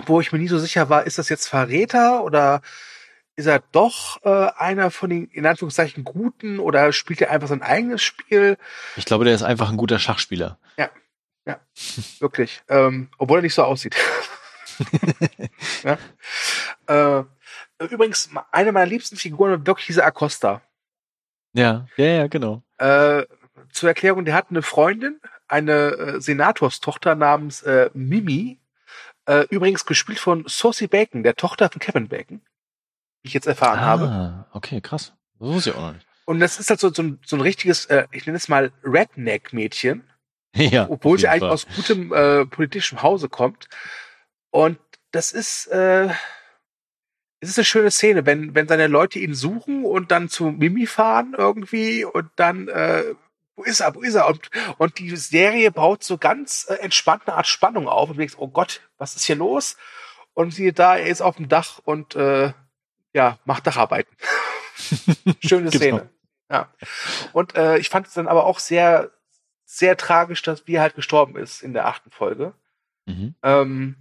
[0.04, 2.60] wo ich mir nie so sicher war, ist das jetzt Verräter oder
[3.36, 7.62] ist er doch äh, einer von den, in Anführungszeichen, Guten oder spielt er einfach sein
[7.62, 8.58] eigenes Spiel?
[8.96, 10.58] Ich glaube, der ist einfach ein guter Schachspieler.
[12.20, 12.62] Wirklich.
[12.68, 13.96] Ähm, obwohl er nicht so aussieht.
[16.88, 17.18] ja.
[17.20, 20.62] äh, übrigens, eine meiner liebsten Figuren war wirklich dieser Acosta.
[21.52, 22.62] Ja, ja, ja, genau.
[22.78, 23.24] Äh,
[23.70, 28.58] zur Erklärung, der hat eine Freundin, eine äh, Senatorstochter namens äh, Mimi,
[29.26, 32.40] äh, übrigens gespielt von Saucy Bacon, der Tochter von Kevin Bacon,
[33.22, 34.04] wie ich jetzt erfahren habe.
[34.08, 35.12] Ah, okay, krass.
[35.38, 36.06] Das wusste ich auch noch nicht.
[36.26, 38.72] Und das ist halt so, so, ein, so ein richtiges, äh, ich nenne es mal
[38.82, 40.04] Redneck-Mädchen,
[40.54, 40.86] ja.
[40.88, 41.50] obwohl sie eigentlich Fall.
[41.50, 43.68] aus gutem äh, politischem Hause kommt.
[44.54, 44.78] Und
[45.10, 46.10] das ist, äh,
[47.40, 50.86] es ist eine schöne Szene, wenn, wenn seine Leute ihn suchen und dann zu Mimi
[50.86, 53.02] fahren irgendwie und dann, äh,
[53.56, 54.28] wo ist er, wo ist er?
[54.28, 58.36] Und, und die Serie baut so ganz äh, entspannte Art Spannung auf und du denkst,
[58.38, 59.76] oh Gott, was ist hier los?
[60.34, 62.52] Und siehe da, er ist auf dem Dach und äh,
[63.12, 64.16] ja, macht Dacharbeiten.
[65.40, 65.72] Schöne.
[65.72, 66.10] Szene.
[66.48, 66.72] Ja.
[67.32, 69.10] Und äh, ich fand es dann aber auch sehr,
[69.64, 72.54] sehr tragisch, dass wie er halt gestorben ist in der achten Folge.
[73.06, 73.34] Mhm.
[73.42, 73.96] Ähm,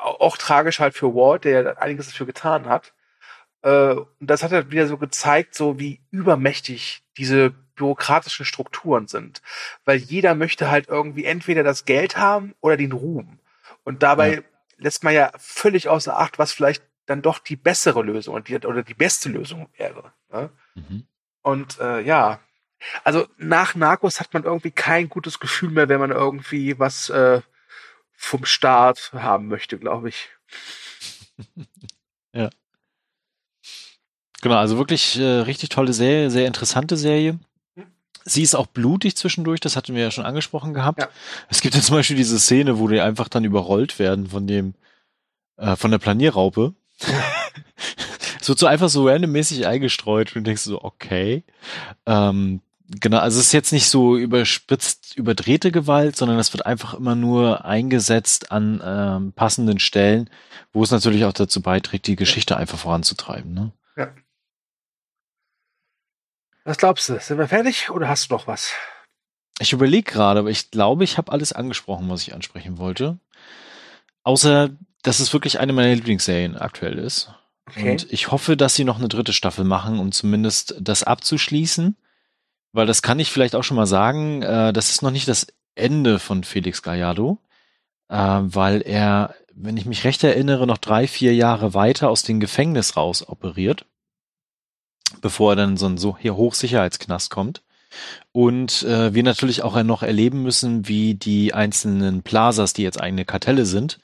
[0.00, 2.92] auch tragisch halt für Walt, der ja einiges dafür getan hat.
[3.62, 9.42] Äh, und das hat halt wieder so gezeigt, so wie übermächtig diese bürokratischen Strukturen sind.
[9.84, 13.38] Weil jeder möchte halt irgendwie entweder das Geld haben oder den Ruhm.
[13.84, 14.40] Und dabei Ja.
[14.78, 18.56] lässt man ja völlig außer Acht, was vielleicht dann doch die bessere Lösung und die,
[18.56, 20.12] oder die beste Lösung wäre.
[20.32, 20.50] Ne?
[20.74, 21.06] Mhm.
[21.42, 22.40] Und äh, ja,
[23.04, 27.40] also nach Narcos hat man irgendwie kein gutes Gefühl mehr, wenn man irgendwie was äh,
[28.22, 30.28] vom Staat haben möchte, glaube ich.
[34.40, 37.38] Genau, also wirklich äh, richtig tolle Serie, sehr interessante Serie.
[38.24, 41.00] Sie ist auch blutig zwischendurch, das hatten wir ja schon angesprochen gehabt.
[41.00, 41.08] Ja.
[41.48, 44.74] Es gibt ja zum Beispiel diese Szene, wo die einfach dann überrollt werden von dem,
[45.56, 46.74] äh, von der Planierraupe.
[48.40, 51.44] es wird so einfach so randommäßig eingestreut und du denkst so, okay.
[52.06, 52.60] Ähm,
[52.90, 57.14] genau, also es ist jetzt nicht so überspitzt, überdrehte Gewalt, sondern es wird einfach immer
[57.14, 60.28] nur eingesetzt an ähm, passenden Stellen,
[60.72, 63.52] wo es natürlich auch dazu beiträgt, die Geschichte einfach voranzutreiben.
[63.52, 63.72] Ne?
[66.64, 67.18] Was glaubst du?
[67.18, 68.72] Sind wir fertig oder hast du noch was?
[69.58, 73.18] Ich überlege gerade, aber ich glaube, ich habe alles angesprochen, was ich ansprechen wollte.
[74.22, 74.70] Außer,
[75.02, 77.32] dass es wirklich eine meiner Lieblingsserien aktuell ist.
[77.68, 77.90] Okay.
[77.90, 81.96] Und ich hoffe, dass sie noch eine dritte Staffel machen, um zumindest das abzuschließen.
[82.72, 85.46] Weil das kann ich vielleicht auch schon mal sagen, äh, das ist noch nicht das
[85.74, 87.38] Ende von Felix Gallardo,
[88.08, 92.40] äh, weil er, wenn ich mich recht erinnere, noch drei, vier Jahre weiter aus dem
[92.40, 93.86] Gefängnis raus operiert,
[95.20, 97.62] bevor er dann so ein so hier Hochsicherheitsknast kommt.
[98.30, 103.24] Und äh, wir natürlich auch noch erleben müssen, wie die einzelnen Plazas, die jetzt eigene
[103.24, 103.98] Kartelle sind,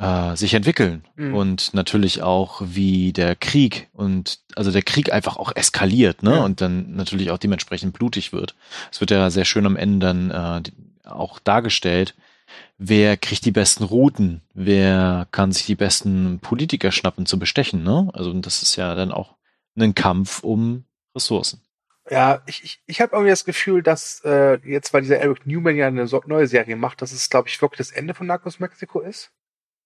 [0.00, 1.04] äh, sich entwickeln.
[1.16, 1.34] Mhm.
[1.34, 6.36] Und natürlich auch, wie der Krieg und also der Krieg einfach auch eskaliert, ne?
[6.36, 6.44] Ja.
[6.44, 8.56] Und dann natürlich auch dementsprechend blutig wird.
[8.90, 12.14] Es wird ja sehr schön am Ende dann äh, auch dargestellt,
[12.78, 18.08] wer kriegt die besten Routen, wer kann sich die besten Politiker schnappen zu bestechen, ne?
[18.14, 19.36] Also das ist ja dann auch
[19.78, 20.84] ein Kampf um
[21.14, 21.60] Ressourcen.
[22.10, 25.76] Ja, ich, ich, ich habe irgendwie das Gefühl, dass äh, jetzt, weil dieser Eric Newman
[25.76, 28.58] ja eine so neue Serie macht, dass es, glaube ich, wirklich das Ende von Narcos
[28.58, 29.30] Mexico ist.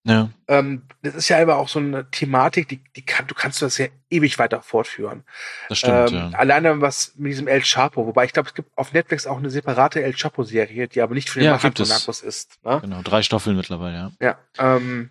[0.07, 0.29] Ja.
[0.49, 3.79] Ähm, das ist ja aber auch so eine Thematik, die, die kann, du kannst das
[3.79, 5.25] ja ewig weiter fortführen.
[5.71, 6.39] Das stimmt, ähm, ja.
[6.39, 9.49] Alleine was mit diesem El Chapo, wobei ich glaube, es gibt auf Netflix auch eine
[9.49, 11.89] separate El Chapo-Serie, die aber nicht für den Ja, gibt von.
[11.89, 12.63] Narcos ist.
[12.65, 12.81] Ne?
[12.83, 14.13] Genau, drei Staffeln mittlerweile, ja.
[14.21, 15.11] Ja, ähm,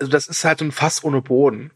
[0.00, 1.70] also das ist halt so ein Fass ohne Boden.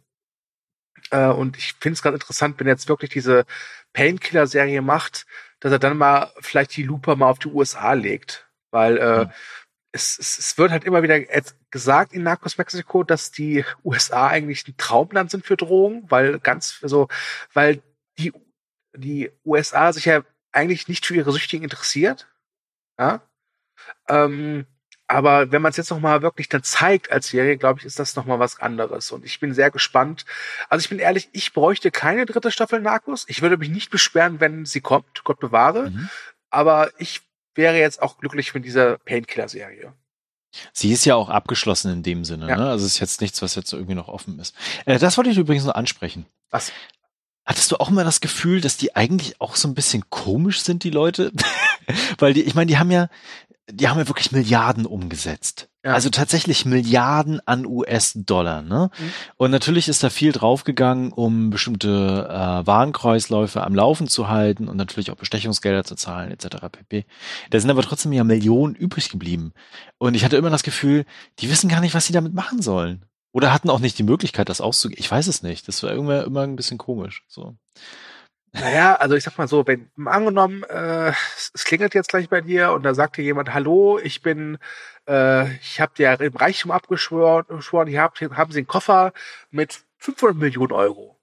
[1.11, 3.45] Äh, und ich finde es gerade interessant, wenn er jetzt wirklich diese
[3.93, 5.26] Painkiller-Serie macht,
[5.61, 8.49] dass er dann mal vielleicht die Lupe mal auf die USA legt.
[8.72, 9.30] Weil äh, Mhm.
[9.93, 11.20] Es, es, es wird halt immer wieder
[11.70, 16.78] gesagt in Narcos Mexico, dass die USA eigentlich ein Traumland sind für Drogen, weil ganz,
[16.82, 17.09] also,
[17.53, 17.82] weil
[18.18, 18.32] die,
[18.95, 22.26] die USA sich ja eigentlich nicht für ihre Süchtigen interessiert.
[22.99, 23.22] Ja.
[24.09, 24.66] Ähm,
[25.09, 27.99] aber wenn man es jetzt noch mal wirklich dann zeigt als Serie, glaube ich, ist
[27.99, 29.11] das noch mal was anderes.
[29.11, 30.24] Und ich bin sehr gespannt.
[30.70, 33.26] Also ich bin ehrlich, ich bräuchte keine dritte Staffel Narcos.
[33.28, 35.22] Ich würde mich nicht beschweren, wenn sie kommt.
[35.24, 35.90] Gott bewahre.
[35.90, 36.09] Mhm.
[36.49, 37.20] Aber ich
[37.55, 39.92] wäre jetzt auch glücklich mit dieser Painkiller-Serie.
[40.72, 42.57] Sie ist ja auch abgeschlossen in dem Sinne, Ja.
[42.57, 42.68] ne?
[42.70, 44.55] Also es ist jetzt nichts, was jetzt irgendwie noch offen ist.
[44.84, 46.26] Äh, das wollte ich übrigens noch ansprechen.
[46.50, 46.72] Was?
[47.44, 50.84] Hattest du auch mal das Gefühl, dass die eigentlich auch so ein bisschen komisch sind,
[50.84, 51.32] die Leute?
[52.18, 53.09] Weil die, ich meine, die haben ja,
[53.70, 55.68] die haben ja wirklich Milliarden umgesetzt.
[55.84, 55.94] Ja.
[55.94, 58.90] Also tatsächlich Milliarden an US-Dollar, ne?
[58.96, 59.12] Mhm.
[59.36, 64.76] Und natürlich ist da viel draufgegangen, um bestimmte äh, Warenkreisläufe am Laufen zu halten und
[64.76, 66.68] natürlich auch Bestechungsgelder zu zahlen, etc.
[66.70, 67.04] pp.
[67.50, 69.52] Da sind aber trotzdem ja Millionen übrig geblieben.
[69.98, 71.04] Und ich hatte immer das Gefühl,
[71.38, 73.04] die wissen gar nicht, was sie damit machen sollen.
[73.32, 75.00] Oder hatten auch nicht die Möglichkeit, das auszugeben.
[75.00, 75.66] Ich weiß es nicht.
[75.66, 77.24] Das war irgendwie immer ein bisschen komisch.
[77.28, 77.56] So.
[78.53, 82.72] Naja, also ich sag mal so, wenn angenommen, äh, es, klingelt jetzt gleich bei dir
[82.72, 84.59] und da sagt dir jemand, hallo, ich bin,
[85.09, 89.12] äh, ich habe dir im Reichtum abgeschworen, geschworen, hier hier haben Sie einen Koffer
[89.50, 91.18] mit 500 Millionen Euro.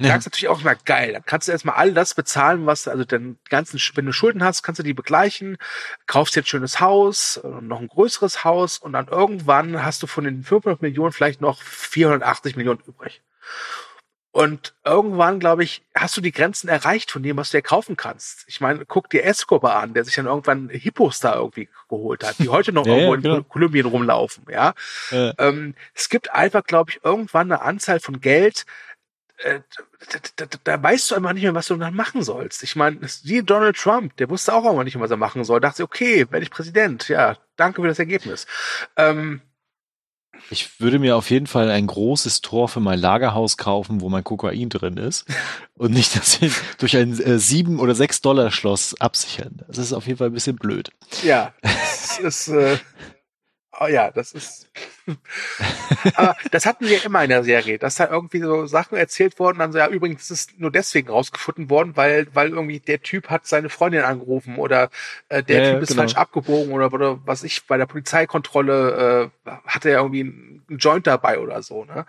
[0.00, 0.10] Ja.
[0.10, 1.12] sagst du natürlich auch immer geil.
[1.12, 4.62] Dann kannst du erstmal all das bezahlen, was, also den ganzen, wenn du Schulden hast,
[4.62, 5.58] kannst du die begleichen,
[6.06, 10.06] kaufst dir ein schönes Haus, äh, noch ein größeres Haus und dann irgendwann hast du
[10.06, 13.22] von den 500 Millionen vielleicht noch 480 Millionen übrig.
[14.30, 17.96] Und irgendwann, glaube ich, hast du die Grenzen erreicht von dem, was du dir kaufen
[17.96, 18.44] kannst.
[18.46, 22.38] Ich meine, guck dir Escobar an, der sich dann irgendwann Hippos da irgendwie geholt hat,
[22.38, 23.34] die heute noch Ja, irgendwo ja, in genau.
[23.36, 24.74] Kol- Kolumbien rumlaufen, ja.
[25.10, 28.66] Äh, Ähm, es gibt einfach, glaube ich, irgendwann eine Anzahl von Geld,
[29.38, 29.60] äh,
[30.36, 32.62] da, da, da weißt du einfach nicht mehr, was du dann machen sollst.
[32.62, 35.60] Ich meine, wie Donald Trump, der wusste auch immer nicht mehr, was er machen soll.
[35.60, 37.08] Dachte, okay, werde ich Präsident.
[37.08, 38.46] Ja, danke für das Ergebnis.
[38.96, 39.40] Ähm,
[40.50, 44.24] Ich würde mir auf jeden Fall ein großes Tor für mein Lagerhaus kaufen, wo mein
[44.24, 45.26] Kokain drin ist
[45.76, 46.38] und nicht das
[46.78, 49.62] durch ein äh, sieben oder sechs Dollar Schloss absichern.
[49.68, 50.90] Das ist auf jeden Fall ein bisschen blöd.
[51.22, 52.78] ja, das ist, äh,
[53.80, 54.68] oh ja, das ist.
[56.14, 59.38] Aber das hatten wir ja immer in der Serie, dass da irgendwie so Sachen erzählt
[59.38, 63.02] wurden, dann so, ja, übrigens ist es nur deswegen rausgefunden worden, weil, weil irgendwie der
[63.02, 64.90] Typ hat seine Freundin angerufen oder
[65.28, 66.02] äh, der Ja, ja, Typ ist genau.
[66.02, 71.06] falsch abgebogen oder, oder was ich, bei der Polizeikontrolle äh, hatte er irgendwie einen Joint
[71.06, 72.04] dabei oder so, ne?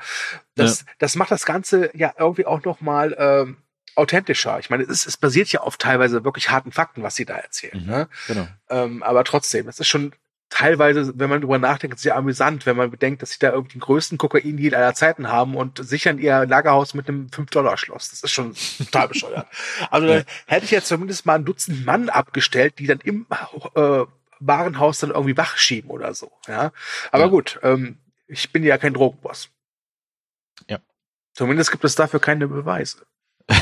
[0.56, 3.58] Das, das macht das Ganze ja irgendwie auch nochmal ähm,
[3.96, 4.60] authentischer.
[4.60, 7.36] Ich meine, es, ist, es basiert ja auf teilweise wirklich harten Fakten, was sie da
[7.36, 7.82] erzählen.
[7.82, 7.90] Mhm.
[7.90, 8.08] Ne?
[8.28, 8.48] Genau.
[8.70, 10.14] Ähm, aber trotzdem, es ist schon
[10.50, 13.82] teilweise, wenn man drüber nachdenkt, sehr amüsant, wenn man bedenkt, dass sie da irgendwie den
[13.82, 18.10] größten Kokain-Deal aller Zeiten haben und sichern ihr Lagerhaus mit einem 5-Dollar-Schloss.
[18.10, 19.48] Das ist schon total bescheuert.
[19.92, 20.22] Also Ja.
[20.48, 23.28] hätte ich jetzt zumindest mal ein Dutzend Mann abgestellt, die dann im
[23.76, 24.06] äh,
[24.40, 26.32] Warenhaus dann irgendwie wach schieben oder so.
[26.48, 26.72] Ja,
[27.12, 27.30] aber Ja.
[27.30, 27.98] gut, ähm,
[28.28, 29.50] ich bin ja kein Drogenboss.
[30.68, 30.80] Ja.
[31.34, 32.98] Zumindest gibt es dafür keine Beweise.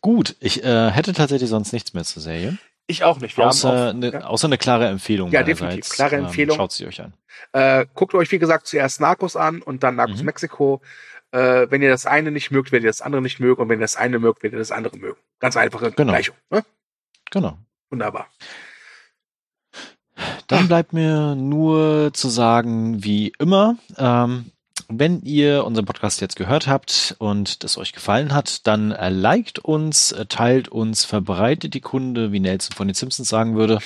[0.00, 2.58] Gut, ich äh, hätte tatsächlich sonst nichts mehr zur Serie.
[2.86, 3.36] Ich auch nicht.
[3.36, 5.30] Wir Außer, haben eine, auch, außer eine klare Empfehlung.
[5.30, 5.88] Ja, definitiv.
[5.88, 6.56] Klare Empfehlung.
[6.56, 7.14] Schaut sie euch an.
[7.52, 10.26] Äh, guckt euch, wie gesagt, zuerst Narcos an und dann Narcos Mhm.
[10.26, 10.82] Mexiko.
[11.30, 13.62] Äh, wenn ihr das eine nicht mögt, werdet ihr das andere nicht mögen.
[13.62, 15.18] Und wenn ihr das eine mögt, werdet ihr das andere mögen.
[15.40, 16.12] Ganz einfache Genau.
[16.12, 16.36] Gleichung.
[16.50, 16.64] Ne?
[17.30, 17.58] Genau.
[17.90, 18.28] Wunderbar.
[20.46, 24.52] Dann bleibt mir nur zu sagen, wie immer, ähm,
[24.88, 29.58] wenn ihr unseren Podcast jetzt gehört habt und das euch gefallen hat, dann äh, liked
[29.58, 33.78] uns, äh, teilt uns, verbreitet die Kunde, wie Nelson von den Simpsons sagen würde.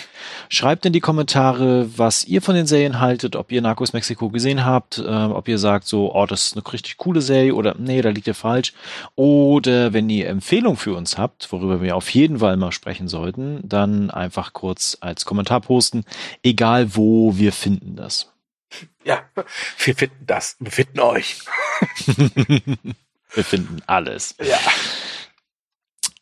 [0.49, 4.65] Schreibt in die Kommentare, was ihr von den Serien haltet, ob ihr Narcos Mexiko gesehen
[4.65, 8.03] habt, äh, ob ihr sagt so, oh, das ist eine richtig coole Serie oder nee,
[8.03, 8.73] da liegt ihr falsch.
[9.15, 13.61] Oder wenn ihr Empfehlungen für uns habt, worüber wir auf jeden Fall mal sprechen sollten,
[13.63, 16.05] dann einfach kurz als Kommentar posten,
[16.43, 18.33] egal wo, wir finden das.
[19.05, 19.23] Ja,
[19.79, 20.57] wir finden das.
[20.61, 21.41] Wir finden euch.
[22.07, 24.35] wir finden alles.
[24.39, 24.59] Ja.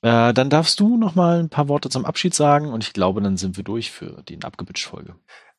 [0.03, 3.21] Äh, dann darfst du noch mal ein paar Worte zum Abschied sagen und ich glaube,
[3.21, 5.17] dann sind wir durch für die Abgebitsch-Folge.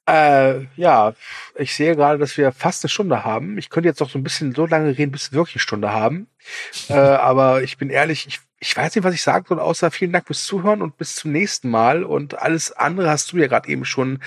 [0.08, 1.14] Äh, ja,
[1.56, 3.58] ich sehe gerade, dass wir fast eine Stunde haben.
[3.58, 5.92] Ich könnte jetzt noch so ein bisschen so lange reden, bis wir wirklich eine Stunde
[5.92, 6.28] haben.
[6.90, 10.14] äh, aber ich bin ehrlich, ich, ich weiß nicht, was ich sagen soll, außer vielen
[10.14, 12.06] Dank fürs Zuhören und bis zum nächsten Mal.
[12.06, 14.20] Und alles andere hast du ja gerade eben schon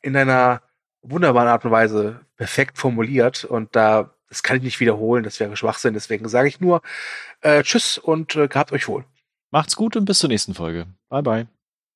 [0.00, 0.62] in deiner
[1.02, 5.56] wunderbaren Art und Weise perfekt formuliert und da das kann ich nicht wiederholen, das wäre
[5.56, 5.94] Schwachsinn.
[5.94, 6.82] Deswegen sage ich nur
[7.40, 9.04] äh, Tschüss und äh, gehabt euch wohl.
[9.50, 10.86] Macht's gut und bis zur nächsten Folge.
[11.08, 11.57] Bye bye.